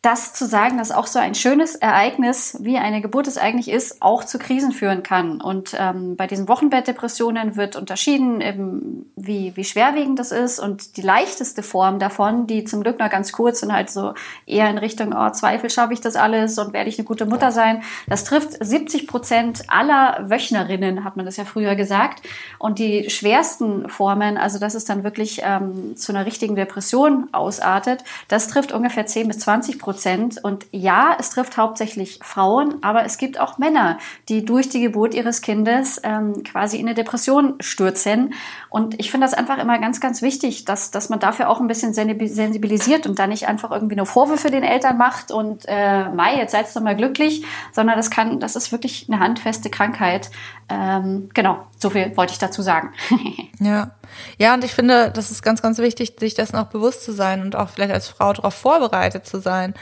das 0.00 0.32
zu 0.32 0.46
sagen, 0.46 0.78
dass 0.78 0.92
auch 0.92 1.08
so 1.08 1.18
ein 1.18 1.34
schönes 1.34 1.74
Ereignis, 1.74 2.56
wie 2.60 2.78
eine 2.78 3.00
Geburt 3.00 3.26
es 3.26 3.36
eigentlich 3.36 3.68
ist, 3.68 4.00
auch 4.00 4.22
zu 4.22 4.38
Krisen 4.38 4.70
führen 4.70 5.02
kann. 5.02 5.40
Und 5.40 5.74
ähm, 5.76 6.14
bei 6.14 6.28
diesen 6.28 6.46
Wochenbettdepressionen 6.46 7.56
wird 7.56 7.74
unterschieden, 7.74 8.40
eben 8.40 9.10
wie, 9.16 9.56
wie 9.56 9.64
schwerwiegend 9.64 10.20
das 10.20 10.30
ist. 10.30 10.60
Und 10.60 10.96
die 10.96 11.02
leichteste 11.02 11.64
Form 11.64 11.98
davon, 11.98 12.46
die 12.46 12.62
zum 12.62 12.84
Glück 12.84 13.00
noch 13.00 13.10
ganz 13.10 13.32
kurz 13.32 13.60
und 13.64 13.72
halt 13.72 13.90
so 13.90 14.14
eher 14.46 14.70
in 14.70 14.78
Richtung, 14.78 15.12
oh, 15.16 15.30
Zweifel 15.30 15.68
schaffe 15.68 15.94
ich 15.94 16.00
das 16.00 16.14
alles 16.14 16.58
und 16.58 16.72
werde 16.72 16.88
ich 16.88 16.98
eine 16.98 17.06
gute 17.06 17.26
Mutter 17.26 17.50
sein, 17.50 17.82
das 18.06 18.22
trifft 18.22 18.64
70 18.64 19.08
Prozent 19.08 19.64
aller 19.66 20.30
Wöchnerinnen, 20.30 21.02
hat 21.02 21.16
man 21.16 21.26
das 21.26 21.36
ja 21.36 21.44
früher 21.44 21.74
gesagt. 21.74 22.22
Und 22.60 22.78
die 22.78 23.10
schwersten 23.10 23.88
Formen, 23.88 24.38
also 24.38 24.60
dass 24.60 24.74
es 24.74 24.84
dann 24.84 25.02
wirklich 25.02 25.40
ähm, 25.42 25.96
zu 25.96 26.12
einer 26.12 26.24
richtigen 26.24 26.54
Depression 26.54 27.28
ausartet, 27.32 28.04
das 28.28 28.46
trifft 28.46 28.70
ungefähr 28.70 29.04
10 29.04 29.26
bis 29.26 29.40
20 29.40 29.80
Prozent 29.80 29.87
Prozent. 29.88 30.36
Und 30.44 30.66
ja, 30.70 31.16
es 31.18 31.30
trifft 31.30 31.56
hauptsächlich 31.56 32.20
Frauen, 32.22 32.74
aber 32.82 33.06
es 33.06 33.16
gibt 33.16 33.40
auch 33.40 33.56
Männer, 33.56 33.96
die 34.28 34.44
durch 34.44 34.68
die 34.68 34.82
Geburt 34.82 35.14
ihres 35.14 35.40
Kindes 35.40 35.98
ähm, 36.04 36.42
quasi 36.42 36.76
in 36.76 36.86
eine 36.86 36.94
Depression 36.94 37.54
stürzen. 37.60 38.34
Und 38.68 39.00
ich 39.00 39.10
finde 39.10 39.26
das 39.26 39.32
einfach 39.32 39.56
immer 39.56 39.78
ganz, 39.78 39.98
ganz 39.98 40.20
wichtig, 40.20 40.66
dass, 40.66 40.90
dass 40.90 41.08
man 41.08 41.20
dafür 41.20 41.48
auch 41.48 41.58
ein 41.58 41.68
bisschen 41.68 41.94
sensibilisiert 41.94 43.06
und 43.06 43.18
da 43.18 43.26
nicht 43.26 43.48
einfach 43.48 43.70
irgendwie 43.70 43.96
nur 43.96 44.04
Vorwürfe 44.04 44.50
den 44.50 44.62
Eltern 44.62 44.98
macht 44.98 45.30
und 45.30 45.64
äh, 45.66 46.10
Mai, 46.10 46.36
jetzt 46.36 46.52
seid 46.52 46.66
ihr 46.76 46.82
mal 46.82 46.94
glücklich, 46.94 47.46
sondern 47.72 47.96
das 47.96 48.10
kann, 48.10 48.40
das 48.40 48.56
ist 48.56 48.72
wirklich 48.72 49.06
eine 49.08 49.20
handfeste 49.20 49.70
Krankheit. 49.70 50.30
Ähm, 50.68 51.30
genau, 51.32 51.64
so 51.78 51.88
viel 51.88 52.14
wollte 52.14 52.34
ich 52.34 52.38
dazu 52.38 52.60
sagen. 52.60 52.92
ja. 53.58 53.92
Ja, 54.38 54.54
und 54.54 54.64
ich 54.64 54.74
finde, 54.74 55.10
das 55.10 55.30
ist 55.30 55.42
ganz, 55.42 55.62
ganz 55.62 55.78
wichtig, 55.78 56.14
sich 56.18 56.34
das 56.34 56.52
noch 56.52 56.66
bewusst 56.66 57.04
zu 57.04 57.12
sein 57.12 57.42
und 57.42 57.56
auch 57.56 57.68
vielleicht 57.70 57.92
als 57.92 58.08
Frau 58.08 58.32
darauf 58.32 58.54
vorbereitet 58.54 59.26
zu 59.26 59.40
sein, 59.40 59.74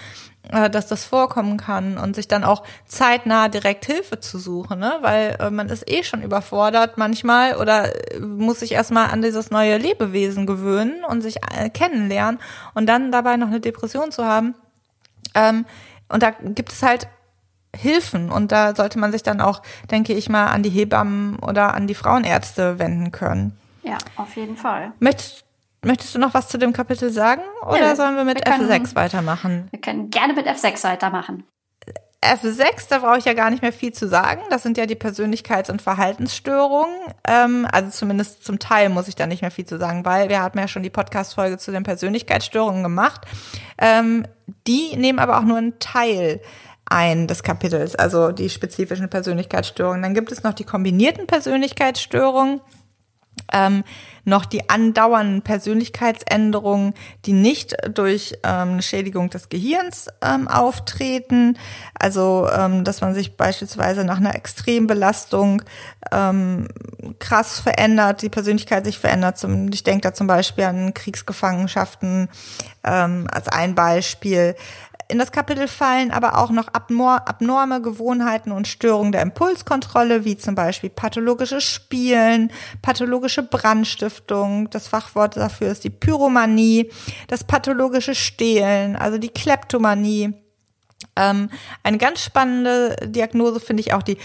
äh, 0.51 0.71
dass 0.71 0.87
das 0.87 1.05
vorkommen 1.05 1.57
kann 1.57 1.99
und 1.99 2.15
sich 2.15 2.29
dann 2.29 2.45
auch 2.45 2.63
zeitnah 2.87 3.49
direkt 3.49 3.85
Hilfe 3.87 4.21
zu 4.21 4.39
suchen, 4.39 4.79
ne? 4.79 4.99
weil 5.01 5.37
äh, 5.41 5.51
man 5.51 5.69
ist 5.69 5.91
eh 5.91 6.05
schon 6.05 6.23
überfordert 6.23 6.99
manchmal 6.99 7.57
oder 7.57 8.13
äh, 8.13 8.21
muss 8.21 8.61
sich 8.61 8.73
erstmal 8.73 9.11
an 9.11 9.23
dieses 9.23 9.51
neue 9.51 9.77
Lebewesen 9.77 10.47
gewöhnen 10.47 11.05
und 11.05 11.23
sich 11.23 11.37
kennenlernen 11.75 12.41
und 12.75 12.87
dann 12.87 13.11
dabei 13.11 13.37
noch 13.37 13.49
eine 13.49 13.61
Depression 13.61 14.13
zu 14.13 14.25
haben. 14.25 14.55
Ähm, 15.35 15.67
und 16.09 16.23
da 16.23 16.31
gibt 16.31 16.71
es 16.71 16.83
halt 16.83 17.09
Hilfen 17.75 18.31
und 18.31 18.53
da 18.53 18.75
sollte 18.75 18.99
man 18.99 19.13
sich 19.13 19.23
dann 19.23 19.41
auch, 19.41 19.63
denke 19.91 20.15
ich 20.15 20.29
mal, 20.29 20.47
an 20.47 20.63
die 20.63 20.71
Hebammen 20.71 21.39
oder 21.41 21.75
an 21.75 21.87
die 21.87 21.95
Frauenärzte 21.95 22.79
wenden 22.79 23.11
können. 23.11 23.59
Ja, 23.83 23.99
auf 24.17 24.37
jeden 24.37 24.57
Fall. 24.57 24.93
Möchtest, 24.99 25.45
möchtest 25.87 26.15
du 26.15 26.19
noch 26.19 26.35
was 26.35 26.49
zu 26.49 26.59
dem 26.59 26.73
Kapitel 26.73 27.11
sagen 27.11 27.43
oder 27.63 27.91
nee, 27.91 27.95
sollen 27.95 28.17
wir 28.17 28.25
mit 28.25 28.45
wir 28.45 28.53
können, 28.53 28.71
F6 28.71 28.95
weitermachen? 28.95 29.69
Wir 29.71 29.81
können 29.81 30.11
gerne 30.11 30.35
mit 30.35 30.47
F6 30.47 30.85
weitermachen. 30.85 31.45
F6, 32.23 32.89
da 32.89 32.99
brauche 32.99 33.19
ich 33.19 33.25
ja 33.25 33.35
gar 33.35 33.51
nicht 33.51 33.63
mehr 33.63 33.73
viel 33.73 33.93
zu 33.93 34.09
sagen. 34.09 34.43
Das 34.51 34.63
sind 34.63 34.79
ja 34.79 34.87
die 34.87 34.97
Persönlichkeits- 34.97 35.71
und 35.71 35.81
Verhaltensstörungen. 35.81 36.97
Ähm, 37.27 37.69
also 37.71 37.91
zumindest 37.91 38.45
zum 38.45 38.59
Teil 38.59 38.89
muss 38.89 39.07
ich 39.07 39.15
da 39.15 39.27
nicht 39.27 39.43
mehr 39.43 39.51
viel 39.51 39.67
zu 39.67 39.79
sagen, 39.79 40.05
weil 40.05 40.29
wir 40.29 40.43
hatten 40.43 40.59
ja 40.59 40.67
schon 40.67 40.83
die 40.83 40.91
Podcast-Folge 40.91 41.59
zu 41.59 41.71
den 41.71 41.85
Persönlichkeitsstörungen 41.85 42.83
gemacht. 42.83 43.21
Ähm, 43.79 44.27
die 44.67 44.97
nehmen 44.97 45.19
aber 45.19 45.39
auch 45.39 45.45
nur 45.45 45.59
einen 45.59 45.79
Teil 45.79 46.41
ein 46.89 47.27
des 47.27 47.43
Kapitels, 47.43 47.97
also 47.97 48.33
die 48.33 48.49
spezifischen 48.49 49.11
Persönlichkeitsstörungen. 49.11 50.03
Dann 50.03 50.15
gibt 50.15 50.33
es 50.33 50.43
noch 50.43 50.55
die 50.55 50.65
kombinierten 50.65 51.27
Persönlichkeitsstörungen 51.27 52.61
ähm, 53.53 53.85
noch 54.25 54.45
die 54.45 54.69
andauernden 54.69 55.43
Persönlichkeitsänderungen, 55.43 56.95
die 57.25 57.33
nicht 57.33 57.77
durch 57.95 58.35
ähm, 58.43 58.73
eine 58.73 58.83
Schädigung 58.83 59.31
des 59.31 59.49
Gehirns 59.49 60.09
ähm, 60.21 60.49
auftreten. 60.49 61.57
Also, 61.95 62.49
ähm, 62.53 62.83
dass 62.85 63.01
man 63.01 63.15
sich 63.15 63.37
beispielsweise 63.37 64.05
nach 64.05 64.19
einer 64.19 64.35
Extrembelastung 64.35 65.63
ähm, 66.13 66.69
krass 67.19 67.61
verändert, 67.61 68.23
die 68.23 68.29
Persönlichkeit 68.29 68.85
sich 68.85 68.99
verändert. 68.99 69.45
Ich 69.73 69.85
denke 69.85 70.03
da 70.03 70.15
zum 70.15 70.27
Beispiel 70.27 70.65
an 70.65 70.93
Kriegsgefangenschaften 70.93 72.29
ähm, 72.85 73.27
als 73.31 73.49
ein 73.49 73.75
Beispiel. 73.75 74.57
In 75.09 75.19
das 75.19 75.31
Kapitel 75.31 75.69
fallen 75.69 76.11
aber 76.11 76.39
auch 76.39 76.51
noch 76.51 76.67
abnorme 76.69 77.81
Gewohnheiten 77.81 78.51
und 78.51 78.67
Störungen 78.67 79.13
der 79.13 79.23
Impulskontrolle, 79.23 80.25
wie 80.25 80.37
zum 80.37 80.57
Beispiel 80.57 80.91
pathologisches 80.91 81.63
Spielen, 81.63 82.51
pathologische 82.83 83.45
Brandstiftung, 83.45 84.69
das 84.71 84.89
Fachwort 84.89 85.37
dafür 85.37 85.69
ist 85.69 85.85
die 85.85 85.91
Pyromanie, 85.91 86.91
das 87.29 87.45
pathologische 87.45 88.17
Stehlen, 88.17 88.97
also 88.97 89.19
die 89.19 89.29
Kleptomanie. 89.29 90.35
Ähm, 91.15 91.51
eine 91.83 91.99
ganz 91.99 92.23
spannende 92.23 92.97
Diagnose 93.05 93.61
finde 93.61 93.83
ich 93.83 93.93
auch 93.93 94.03
die 94.03 94.19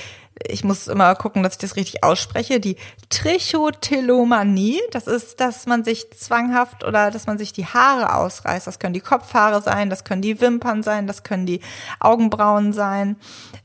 ich 0.47 0.63
muss 0.63 0.87
immer 0.87 1.13
gucken, 1.15 1.43
dass 1.43 1.53
ich 1.53 1.59
das 1.59 1.75
richtig 1.75 2.03
ausspreche, 2.03 2.59
die 2.59 2.77
Trichotillomanie. 3.09 4.79
Das 4.91 5.07
ist, 5.07 5.39
dass 5.39 5.65
man 5.65 5.83
sich 5.83 6.11
zwanghaft 6.11 6.83
oder 6.83 7.11
dass 7.11 7.27
man 7.27 7.37
sich 7.37 7.53
die 7.53 7.65
Haare 7.65 8.15
ausreißt. 8.15 8.67
Das 8.67 8.79
können 8.79 8.93
die 8.93 9.01
Kopfhaare 9.01 9.61
sein, 9.61 9.89
das 9.89 10.03
können 10.03 10.21
die 10.21 10.41
Wimpern 10.41 10.83
sein, 10.83 11.07
das 11.07 11.23
können 11.23 11.45
die 11.45 11.61
Augenbrauen 11.99 12.73
sein. 12.73 13.17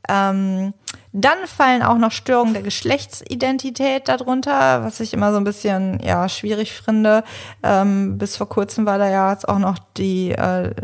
Ähm, 0.08 0.74
dann 1.12 1.38
fallen 1.46 1.82
auch 1.82 1.96
noch 1.96 2.12
Störungen 2.12 2.52
der 2.52 2.62
Geschlechtsidentität 2.62 4.08
darunter, 4.08 4.84
was 4.84 5.00
ich 5.00 5.14
immer 5.14 5.32
so 5.32 5.38
ein 5.38 5.44
bisschen 5.44 5.98
ja 6.00 6.28
schwierig 6.28 6.74
finde. 6.74 7.24
Ähm, 7.62 8.18
bis 8.18 8.36
vor 8.36 8.48
kurzem 8.48 8.84
war 8.84 8.98
da 8.98 9.08
ja 9.08 9.30
jetzt 9.32 9.48
auch 9.48 9.58
noch 9.58 9.78
die, 9.96 10.32
äh, 10.32 10.74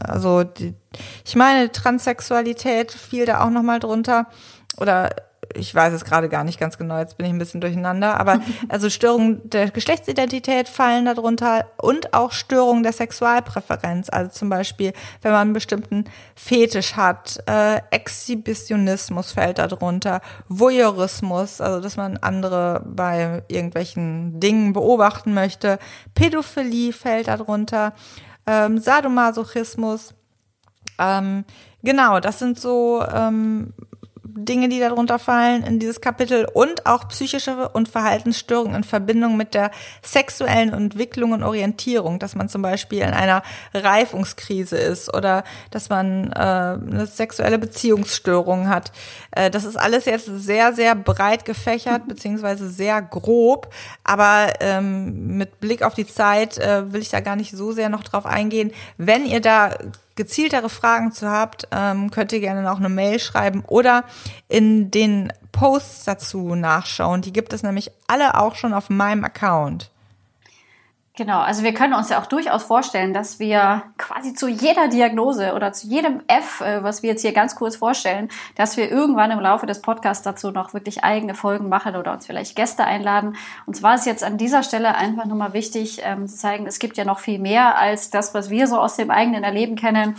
also 0.00 0.42
die, 0.42 0.74
ich 1.24 1.36
meine 1.36 1.70
Transsexualität 1.70 2.90
fiel 2.90 3.24
da 3.24 3.44
auch 3.44 3.50
noch 3.50 3.62
mal 3.62 3.78
drunter 3.78 4.26
oder 4.78 5.10
ich 5.54 5.74
weiß 5.74 5.92
es 5.92 6.04
gerade 6.04 6.28
gar 6.28 6.44
nicht 6.44 6.60
ganz 6.60 6.78
genau, 6.78 6.98
jetzt 6.98 7.16
bin 7.16 7.26
ich 7.26 7.32
ein 7.32 7.38
bisschen 7.38 7.60
durcheinander, 7.60 8.18
aber 8.18 8.40
also 8.68 8.90
Störungen 8.90 9.48
der 9.48 9.70
Geschlechtsidentität 9.70 10.68
fallen 10.68 11.04
darunter 11.04 11.66
und 11.78 12.14
auch 12.14 12.32
Störungen 12.32 12.82
der 12.82 12.92
Sexualpräferenz, 12.92 14.08
also 14.10 14.30
zum 14.30 14.48
Beispiel, 14.48 14.92
wenn 15.22 15.32
man 15.32 15.42
einen 15.42 15.52
bestimmten 15.52 16.04
Fetisch 16.34 16.96
hat, 16.96 17.42
äh, 17.46 17.80
Exhibitionismus 17.90 19.32
fällt 19.32 19.58
darunter, 19.58 20.20
Voyeurismus, 20.48 21.60
also 21.60 21.80
dass 21.80 21.96
man 21.96 22.18
andere 22.18 22.82
bei 22.86 23.42
irgendwelchen 23.48 24.40
Dingen 24.40 24.72
beobachten 24.72 25.34
möchte, 25.34 25.78
Pädophilie 26.14 26.92
fällt 26.92 27.28
darunter, 27.28 27.94
ähm, 28.46 28.78
Sadomasochismus, 28.78 30.14
ähm, 30.98 31.44
genau, 31.82 32.20
das 32.20 32.38
sind 32.38 32.58
so 32.58 33.04
ähm, 33.12 33.72
Dinge, 34.44 34.68
die 34.68 34.80
darunter 34.80 35.18
fallen 35.18 35.62
in 35.62 35.78
dieses 35.78 36.00
Kapitel 36.00 36.46
und 36.52 36.86
auch 36.86 37.08
psychische 37.08 37.68
und 37.70 37.88
Verhaltensstörungen 37.88 38.76
in 38.76 38.84
Verbindung 38.84 39.36
mit 39.36 39.54
der 39.54 39.70
sexuellen 40.02 40.72
Entwicklung 40.72 41.32
und 41.32 41.42
Orientierung, 41.42 42.18
dass 42.18 42.34
man 42.34 42.48
zum 42.48 42.62
Beispiel 42.62 43.00
in 43.00 43.10
einer 43.10 43.42
Reifungskrise 43.74 44.76
ist 44.76 45.12
oder 45.14 45.44
dass 45.70 45.88
man 45.88 46.32
äh, 46.32 46.38
eine 46.38 47.06
sexuelle 47.06 47.58
Beziehungsstörung 47.58 48.68
hat. 48.68 48.92
Äh, 49.30 49.50
das 49.50 49.64
ist 49.64 49.76
alles 49.76 50.04
jetzt 50.04 50.26
sehr, 50.26 50.72
sehr 50.72 50.94
breit 50.94 51.44
gefächert 51.44 52.06
beziehungsweise 52.08 52.68
sehr 52.68 53.02
grob, 53.02 53.72
aber 54.04 54.52
ähm, 54.60 55.36
mit 55.36 55.60
Blick 55.60 55.82
auf 55.82 55.94
die 55.94 56.06
Zeit 56.06 56.58
äh, 56.58 56.92
will 56.92 57.02
ich 57.02 57.10
da 57.10 57.20
gar 57.20 57.36
nicht 57.36 57.56
so 57.56 57.72
sehr 57.72 57.88
noch 57.88 58.04
drauf 58.04 58.26
eingehen. 58.26 58.72
Wenn 58.96 59.26
ihr 59.26 59.40
da 59.40 59.74
gezieltere 60.18 60.68
Fragen 60.68 61.12
zu 61.12 61.30
habt, 61.30 61.68
ähm, 61.70 62.10
könnt 62.10 62.32
ihr 62.32 62.40
gerne 62.40 62.62
noch 62.62 62.78
eine 62.78 62.90
Mail 62.90 63.18
schreiben 63.20 63.64
oder 63.66 64.04
in 64.48 64.90
den 64.90 65.32
Posts 65.52 66.04
dazu 66.04 66.54
nachschauen. 66.54 67.22
Die 67.22 67.32
gibt 67.32 67.54
es 67.54 67.62
nämlich 67.62 67.90
alle 68.06 68.38
auch 68.38 68.56
schon 68.56 68.74
auf 68.74 68.90
meinem 68.90 69.24
Account. 69.24 69.90
Genau, 71.18 71.40
also 71.40 71.64
wir 71.64 71.74
können 71.74 71.94
uns 71.94 72.10
ja 72.10 72.20
auch 72.20 72.26
durchaus 72.26 72.62
vorstellen, 72.62 73.12
dass 73.12 73.40
wir 73.40 73.82
quasi 73.96 74.34
zu 74.34 74.46
jeder 74.46 74.86
Diagnose 74.86 75.52
oder 75.54 75.72
zu 75.72 75.88
jedem 75.88 76.22
F, 76.28 76.60
äh, 76.60 76.84
was 76.84 77.02
wir 77.02 77.10
jetzt 77.10 77.22
hier 77.22 77.32
ganz 77.32 77.56
kurz 77.56 77.74
vorstellen, 77.74 78.28
dass 78.54 78.76
wir 78.76 78.88
irgendwann 78.88 79.32
im 79.32 79.40
Laufe 79.40 79.66
des 79.66 79.82
Podcasts 79.82 80.22
dazu 80.22 80.52
noch 80.52 80.74
wirklich 80.74 81.02
eigene 81.02 81.34
Folgen 81.34 81.68
machen 81.68 81.96
oder 81.96 82.12
uns 82.12 82.26
vielleicht 82.26 82.54
Gäste 82.54 82.84
einladen. 82.84 83.34
Und 83.66 83.74
zwar 83.74 83.96
ist 83.96 84.06
jetzt 84.06 84.22
an 84.22 84.38
dieser 84.38 84.62
Stelle 84.62 84.94
einfach 84.94 85.24
nochmal 85.24 85.54
wichtig 85.54 86.02
ähm, 86.04 86.28
zu 86.28 86.36
zeigen, 86.36 86.68
es 86.68 86.78
gibt 86.78 86.96
ja 86.96 87.04
noch 87.04 87.18
viel 87.18 87.40
mehr 87.40 87.76
als 87.76 88.10
das, 88.10 88.32
was 88.32 88.48
wir 88.48 88.68
so 88.68 88.78
aus 88.78 88.94
dem 88.94 89.10
eigenen 89.10 89.42
Erleben 89.42 89.74
kennen. 89.74 90.14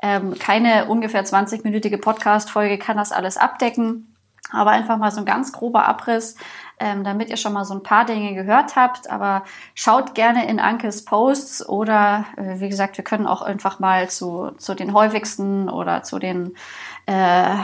Ähm, 0.00 0.32
keine 0.38 0.86
ungefähr 0.86 1.26
20-minütige 1.26 2.00
Podcast-Folge 2.00 2.78
kann 2.78 2.96
das 2.96 3.12
alles 3.12 3.36
abdecken. 3.36 4.14
Aber 4.50 4.70
einfach 4.70 4.96
mal 4.96 5.10
so 5.10 5.18
ein 5.18 5.26
ganz 5.26 5.52
grober 5.52 5.86
Abriss, 5.86 6.36
ähm, 6.80 7.04
damit 7.04 7.30
ihr 7.30 7.36
schon 7.36 7.52
mal 7.52 7.64
so 7.64 7.74
ein 7.74 7.82
paar 7.82 8.04
Dinge 8.04 8.34
gehört 8.34 8.76
habt. 8.76 9.10
Aber 9.10 9.44
schaut 9.74 10.14
gerne 10.14 10.48
in 10.48 10.60
Ankes 10.60 11.04
Posts 11.04 11.68
oder 11.68 12.24
äh, 12.36 12.60
wie 12.60 12.68
gesagt, 12.68 12.96
wir 12.96 13.04
können 13.04 13.26
auch 13.26 13.42
einfach 13.42 13.78
mal 13.78 14.08
zu, 14.08 14.52
zu 14.58 14.74
den 14.74 14.92
häufigsten 14.92 15.68
oder 15.68 16.02
zu 16.02 16.18
den 16.18 16.54
äh, 17.06 17.56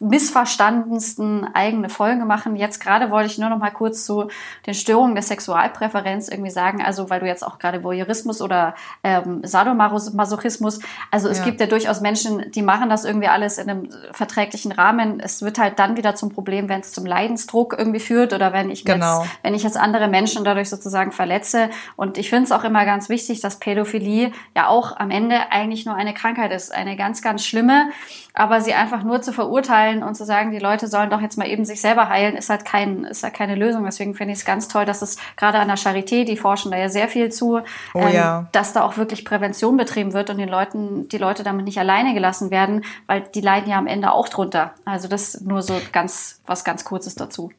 missverstandensten 0.00 1.48
eigene 1.54 1.88
Folge 1.88 2.24
machen. 2.24 2.56
Jetzt 2.56 2.80
gerade 2.80 3.10
wollte 3.10 3.26
ich 3.26 3.38
nur 3.38 3.48
noch 3.48 3.58
mal 3.58 3.70
kurz 3.70 4.04
zu 4.04 4.28
den 4.66 4.74
Störungen 4.74 5.14
der 5.14 5.22
Sexualpräferenz 5.22 6.28
irgendwie 6.28 6.50
sagen, 6.50 6.82
also 6.82 7.10
weil 7.10 7.20
du 7.20 7.26
jetzt 7.26 7.46
auch 7.46 7.58
gerade 7.58 7.84
Voyeurismus 7.84 8.42
oder 8.42 8.74
ähm, 9.02 9.40
Sadomasochismus, 9.44 10.80
also 11.10 11.28
es 11.28 11.38
ja. 11.38 11.44
gibt 11.44 11.60
ja 11.60 11.66
durchaus 11.66 12.00
Menschen, 12.00 12.50
die 12.50 12.62
machen 12.62 12.88
das 12.88 13.04
irgendwie 13.04 13.28
alles 13.28 13.58
in 13.58 13.70
einem 13.70 13.88
verträglichen 14.12 14.72
Rahmen. 14.72 15.20
Es 15.20 15.42
wird 15.42 15.58
halt 15.58 15.78
dann 15.78 15.96
wieder 15.96 16.14
zum 16.14 16.30
Problem, 16.30 16.68
wenn 16.68 16.80
es 16.80 16.92
zum 16.92 17.06
Leidensdruck 17.06 17.74
irgendwie 17.78 18.00
führt 18.00 18.32
oder 18.32 18.52
wenn 18.52 18.70
ich 18.70 18.84
genau. 18.84 19.22
jetzt, 19.22 19.32
wenn 19.42 19.54
ich 19.54 19.62
jetzt 19.62 19.76
andere 19.76 20.08
Menschen 20.08 20.44
dadurch 20.44 20.70
sozusagen 20.70 21.12
verletze. 21.12 21.70
Und 21.96 22.18
ich 22.18 22.30
finde 22.30 22.44
es 22.44 22.52
auch 22.52 22.64
immer 22.64 22.84
ganz 22.84 23.08
wichtig, 23.08 23.40
dass 23.40 23.58
Pädophilie 23.58 24.32
ja 24.56 24.68
auch 24.68 24.96
am 24.96 25.10
Ende 25.10 25.52
eigentlich 25.52 25.86
nur 25.86 25.94
eine 25.94 26.14
Krankheit 26.14 26.52
ist, 26.52 26.74
eine 26.74 26.96
ganz, 26.96 27.22
ganz 27.22 27.44
schlimme, 27.44 27.90
aber 28.32 28.60
sie 28.60 28.74
einfach 28.74 29.04
nur 29.04 29.22
zu 29.22 29.32
verurteilen 29.32 29.83
und 30.02 30.14
zu 30.14 30.24
sagen, 30.24 30.50
die 30.50 30.58
Leute 30.58 30.88
sollen 30.88 31.10
doch 31.10 31.20
jetzt 31.20 31.38
mal 31.38 31.48
eben 31.48 31.64
sich 31.64 31.80
selber 31.80 32.08
heilen, 32.08 32.36
ist 32.36 32.50
halt 32.50 32.64
kein, 32.64 33.04
ist 33.04 33.22
halt 33.22 33.34
keine 33.34 33.54
Lösung. 33.54 33.84
Deswegen 33.84 34.14
finde 34.14 34.32
ich 34.32 34.40
es 34.40 34.44
ganz 34.44 34.68
toll, 34.68 34.84
dass 34.84 35.02
es 35.02 35.16
gerade 35.36 35.58
an 35.58 35.68
der 35.68 35.76
Charité, 35.76 36.24
die 36.24 36.36
forschen 36.36 36.70
da 36.70 36.78
ja 36.78 36.88
sehr 36.88 37.08
viel 37.08 37.30
zu, 37.30 37.60
oh, 37.94 37.98
ähm, 37.98 38.14
ja. 38.14 38.46
dass 38.52 38.72
da 38.72 38.82
auch 38.82 38.96
wirklich 38.96 39.24
Prävention 39.24 39.76
betrieben 39.76 40.12
wird 40.12 40.30
und 40.30 40.38
den 40.38 40.48
Leuten, 40.48 41.08
die 41.08 41.18
Leute 41.18 41.42
damit 41.42 41.64
nicht 41.64 41.78
alleine 41.78 42.14
gelassen 42.14 42.50
werden, 42.50 42.84
weil 43.06 43.22
die 43.34 43.40
leiden 43.40 43.70
ja 43.70 43.78
am 43.78 43.86
Ende 43.86 44.12
auch 44.12 44.28
drunter. 44.28 44.72
Also 44.84 45.08
das 45.08 45.40
nur 45.40 45.62
so 45.62 45.74
ganz, 45.92 46.40
was 46.46 46.64
ganz 46.64 46.84
kurzes 46.84 47.14
dazu. 47.14 47.50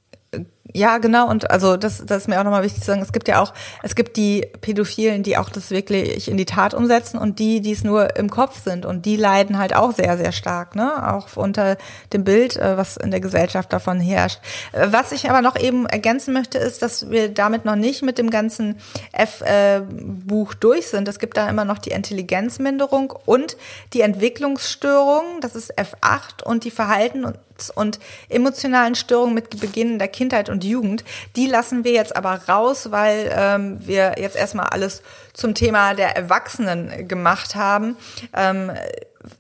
Ja, 0.74 0.98
genau. 0.98 1.30
Und 1.30 1.52
also 1.52 1.78
das, 1.78 2.04
das 2.06 2.24
ist 2.24 2.28
mir 2.28 2.40
auch 2.40 2.44
nochmal 2.44 2.64
wichtig 2.64 2.82
zu 2.82 2.88
sagen. 2.88 3.02
Es 3.02 3.14
gibt 3.14 3.28
ja 3.28 3.42
auch, 3.42 3.54
es 3.84 3.96
gibt 3.96 4.18
die 4.18 4.46
Pädophilen, 4.62 5.22
die 5.22 5.38
auch 5.38 5.50
das 5.50 5.70
wirklich 5.70 6.28
in 6.28 6.38
die 6.38 6.46
Tat 6.46 6.74
umsetzen 6.74 7.18
und 7.18 7.38
die, 7.40 7.62
die 7.62 7.72
es 7.72 7.84
nur 7.84 8.18
im 8.18 8.30
Kopf 8.30 8.64
sind. 8.64 8.86
Und 8.86 9.06
die 9.06 9.16
leiden 9.16 9.60
halt 9.60 9.76
auch 9.76 9.94
sehr, 9.94 10.18
sehr 10.18 10.32
stark, 10.32 10.76
ne? 10.76 11.14
Auch 11.14 11.38
unter 11.38 11.78
dem 12.12 12.24
Bild, 12.24 12.58
äh, 12.58 12.78
was 12.78 12.98
in 12.98 13.12
der 13.12 13.22
Gesellschaft 13.22 13.72
davon 13.72 14.00
herrscht. 14.00 14.40
Äh, 14.74 14.88
was 14.90 15.12
ich 15.12 15.30
aber 15.30 15.42
noch 15.42 15.56
eben 15.56 15.86
ergänzen 15.86 16.34
möchte, 16.34 16.58
ist, 16.58 16.82
dass 16.82 17.10
wir 17.12 17.30
damit 17.30 17.64
noch 17.64 17.76
nicht 17.76 18.02
mit 18.02 18.18
dem 18.18 18.30
ganzen 18.30 18.78
F-Buch 19.14 20.56
durch 20.56 20.88
sind. 20.88 21.08
Es 21.08 21.20
gibt 21.20 21.38
da 21.38 21.48
immer 21.48 21.64
noch 21.64 21.78
die 21.78 21.92
Intelligenzminderung 21.92 23.14
und 23.26 23.56
die 23.94 24.02
Entwicklungsstörung. 24.02 25.40
Das 25.42 25.56
ist 25.56 25.78
F8 25.78 26.44
und 26.44 26.66
die 26.66 26.72
Verhalten 26.72 27.24
und 27.24 27.38
und 27.76 28.00
emotionalen 28.30 28.96
Störungen 28.96 29.34
mit 29.34 29.60
Beginn 29.60 29.94
in 29.94 30.00
der 30.00 30.08
Kindheit 30.08 30.50
und 30.50 30.64
Jugend. 30.64 31.04
Die 31.36 31.48
lassen 31.48 31.84
wir 31.84 31.92
jetzt 31.92 32.16
aber 32.16 32.42
raus, 32.48 32.92
weil 32.92 33.32
ähm, 33.36 33.78
wir 33.86 34.16
jetzt 34.18 34.36
erstmal 34.36 34.68
alles 34.68 35.02
zum 35.34 35.56
Thema 35.56 35.94
der 35.94 36.16
Erwachsenen 36.16 37.08
gemacht 37.08 37.56
haben. 37.56 37.98
Ähm, 38.34 38.72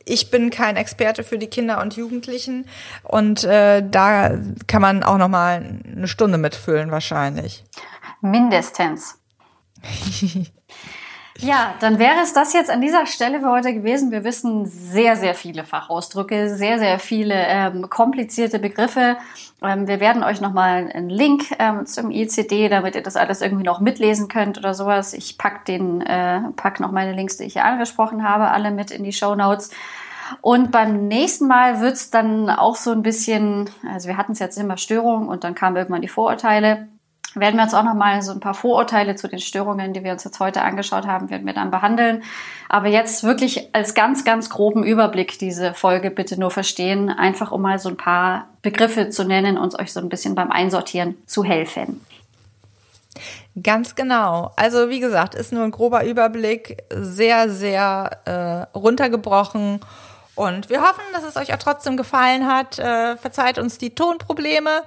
ich 0.04 0.32
bin 0.32 0.50
kein 0.50 0.78
Experte 0.78 1.24
für 1.24 1.38
die 1.38 1.48
Kinder 1.48 1.82
und 1.82 1.96
Jugendlichen 1.96 2.68
und 3.04 3.44
äh, 3.44 3.84
da 3.88 4.32
kann 4.68 4.82
man 4.82 5.04
auch 5.04 5.18
noch 5.18 5.28
mal 5.28 5.80
eine 5.86 6.08
Stunde 6.08 6.38
mitfüllen 6.38 6.92
wahrscheinlich. 6.92 7.64
Mindestens. 8.22 9.20
Ja, 11.40 11.74
dann 11.82 12.00
wäre 12.00 12.22
es 12.24 12.32
das 12.32 12.54
jetzt 12.54 12.70
an 12.70 12.80
dieser 12.80 13.06
Stelle 13.06 13.42
für 13.42 13.50
heute 13.50 13.74
gewesen. 13.74 14.10
Wir 14.10 14.24
wissen 14.24 14.66
sehr, 14.66 15.18
sehr 15.18 15.36
viele 15.36 15.66
Fachausdrücke, 15.66 16.56
sehr, 16.56 16.80
sehr 16.80 16.98
viele 16.98 17.36
ähm, 17.36 17.90
komplizierte 17.90 18.58
Begriffe. 18.58 19.18
Ähm, 19.62 19.86
wir 19.86 20.00
werden 20.00 20.24
euch 20.24 20.40
nochmal 20.40 20.90
einen 20.94 21.10
Link 21.10 21.44
ähm, 21.60 21.86
zum 21.86 22.10
ICD, 22.10 22.70
damit 22.70 22.96
ihr 22.96 23.04
das 23.04 23.18
alles 23.18 23.42
irgendwie 23.42 23.66
noch 23.66 23.82
mitlesen 23.82 24.30
könnt 24.30 24.58
oder 24.58 24.74
sowas. 24.74 25.14
Ich 25.14 25.38
pack 25.38 25.66
den, 25.66 26.00
äh, 26.02 26.40
pack 26.56 26.80
noch 26.80 26.92
meine 26.92 27.12
Links, 27.12 27.36
die 27.36 27.44
ich 27.44 27.54
hier 27.54 27.66
angesprochen 27.66 28.24
habe, 28.24 28.52
alle 28.52 28.72
mit 28.72 28.90
in 28.92 29.04
die 29.04 29.14
Show 29.14 29.36
Notes. 29.36 29.72
Und 30.40 30.72
beim 30.72 31.08
nächsten 31.10 31.48
Mal 31.48 31.82
wird's 31.82 32.12
dann 32.12 32.50
auch 32.50 32.78
so 32.78 32.92
ein 32.92 33.04
bisschen, 33.04 33.70
also 33.92 34.08
wir 34.08 34.18
hatten 34.18 34.32
es 34.32 34.40
jetzt 34.40 34.58
immer 34.58 34.78
Störungen 34.78 35.28
und 35.28 35.44
dann 35.44 35.54
kamen 35.54 35.76
irgendwann 35.76 36.02
die 36.02 36.08
Vorurteile 36.08 36.88
werden 37.36 37.58
wir 37.58 37.64
uns 37.64 37.74
auch 37.74 37.84
noch 37.84 37.94
mal 37.94 38.22
so 38.22 38.32
ein 38.32 38.40
paar 38.40 38.54
Vorurteile 38.54 39.16
zu 39.16 39.28
den 39.28 39.40
Störungen, 39.40 39.94
die 39.94 40.04
wir 40.04 40.12
uns 40.12 40.24
jetzt 40.24 40.40
heute 40.40 40.62
angeschaut 40.62 41.06
haben, 41.06 41.30
werden 41.30 41.46
wir 41.46 41.54
dann 41.54 41.72
behandeln. 41.72 42.24
Aber 42.70 42.88
jetzt 42.88 43.24
wirklich 43.24 43.70
als 43.74 43.94
ganz, 43.94 44.24
ganz 44.24 44.50
groben 44.50 44.84
Überblick 44.84 45.38
diese 45.40 45.74
Folge 45.74 46.12
bitte 46.12 46.40
nur 46.40 46.52
verstehen, 46.52 47.10
einfach 47.10 47.52
um 47.52 47.62
mal 47.62 47.80
so 47.80 47.90
ein 47.90 47.98
paar 47.98 48.48
Begriffe 48.62 49.10
zu 49.10 49.24
nennen 49.24 49.58
und 49.58 49.78
euch 49.80 49.94
so 49.94 50.00
ein 50.00 50.10
bisschen 50.10 50.36
beim 50.36 50.52
Einsortieren 50.52 51.18
zu 51.26 51.44
helfen. 51.44 52.02
Ganz 53.62 53.96
genau. 53.96 54.52
Also 54.58 54.90
wie 54.90 55.00
gesagt, 55.00 55.34
ist 55.34 55.54
nur 55.54 55.64
ein 55.64 55.72
grober 55.72 56.04
Überblick, 56.04 56.84
sehr, 56.94 57.50
sehr 57.50 58.20
äh, 58.26 58.78
runtergebrochen. 58.78 59.80
Und 60.36 60.70
wir 60.70 60.82
hoffen, 60.82 61.04
dass 61.14 61.24
es 61.24 61.38
euch 61.38 61.54
auch 61.54 61.60
trotzdem 61.60 61.96
gefallen 61.96 62.48
hat. 62.48 62.78
Äh, 62.78 63.16
verzeiht 63.16 63.58
uns 63.58 63.78
die 63.78 63.96
Tonprobleme. 63.96 64.84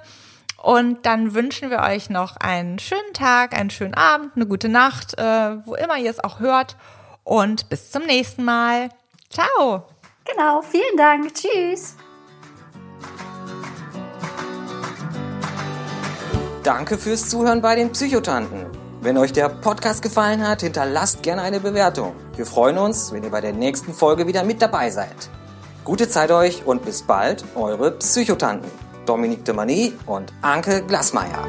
Und 0.61 1.05
dann 1.05 1.33
wünschen 1.33 1.69
wir 1.69 1.79
euch 1.79 2.09
noch 2.09 2.35
einen 2.37 2.79
schönen 2.79 3.13
Tag, 3.13 3.57
einen 3.57 3.69
schönen 3.69 3.93
Abend, 3.93 4.33
eine 4.35 4.45
gute 4.45 4.67
Nacht, 4.67 5.17
äh, 5.17 5.65
wo 5.65 5.75
immer 5.75 5.97
ihr 5.97 6.11
es 6.11 6.21
auch 6.21 6.39
hört. 6.39 6.75
Und 7.23 7.69
bis 7.69 7.91
zum 7.91 8.03
nächsten 8.05 8.43
Mal. 8.43 8.89
Ciao. 9.29 9.85
Genau, 10.25 10.61
vielen 10.61 10.97
Dank. 10.97 11.33
Tschüss. 11.33 11.95
Danke 16.63 16.97
fürs 16.97 17.29
Zuhören 17.29 17.61
bei 17.61 17.75
den 17.75 17.91
Psychotanten. 17.91 18.65
Wenn 19.01 19.17
euch 19.17 19.31
der 19.31 19.47
Podcast 19.47 20.01
gefallen 20.01 20.45
hat, 20.45 20.61
hinterlasst 20.61 21.23
gerne 21.23 21.41
eine 21.41 21.61
Bewertung. 21.61 22.13
Wir 22.35 22.45
freuen 22.45 22.77
uns, 22.77 23.13
wenn 23.13 23.23
ihr 23.23 23.31
bei 23.31 23.39
der 23.39 23.53
nächsten 23.53 23.93
Folge 23.93 24.27
wieder 24.27 24.43
mit 24.43 24.61
dabei 24.61 24.89
seid. 24.89 25.29
Gute 25.85 26.09
Zeit 26.09 26.31
euch 26.31 26.65
und 26.65 26.83
bis 26.83 27.03
bald, 27.03 27.45
eure 27.55 27.91
Psychotanten. 27.91 28.88
Dominique 29.09 29.43
de 29.43 29.55
Manet 29.55 29.93
und 30.05 30.31
Anke 30.43 30.83
Glasmeier. 30.85 31.47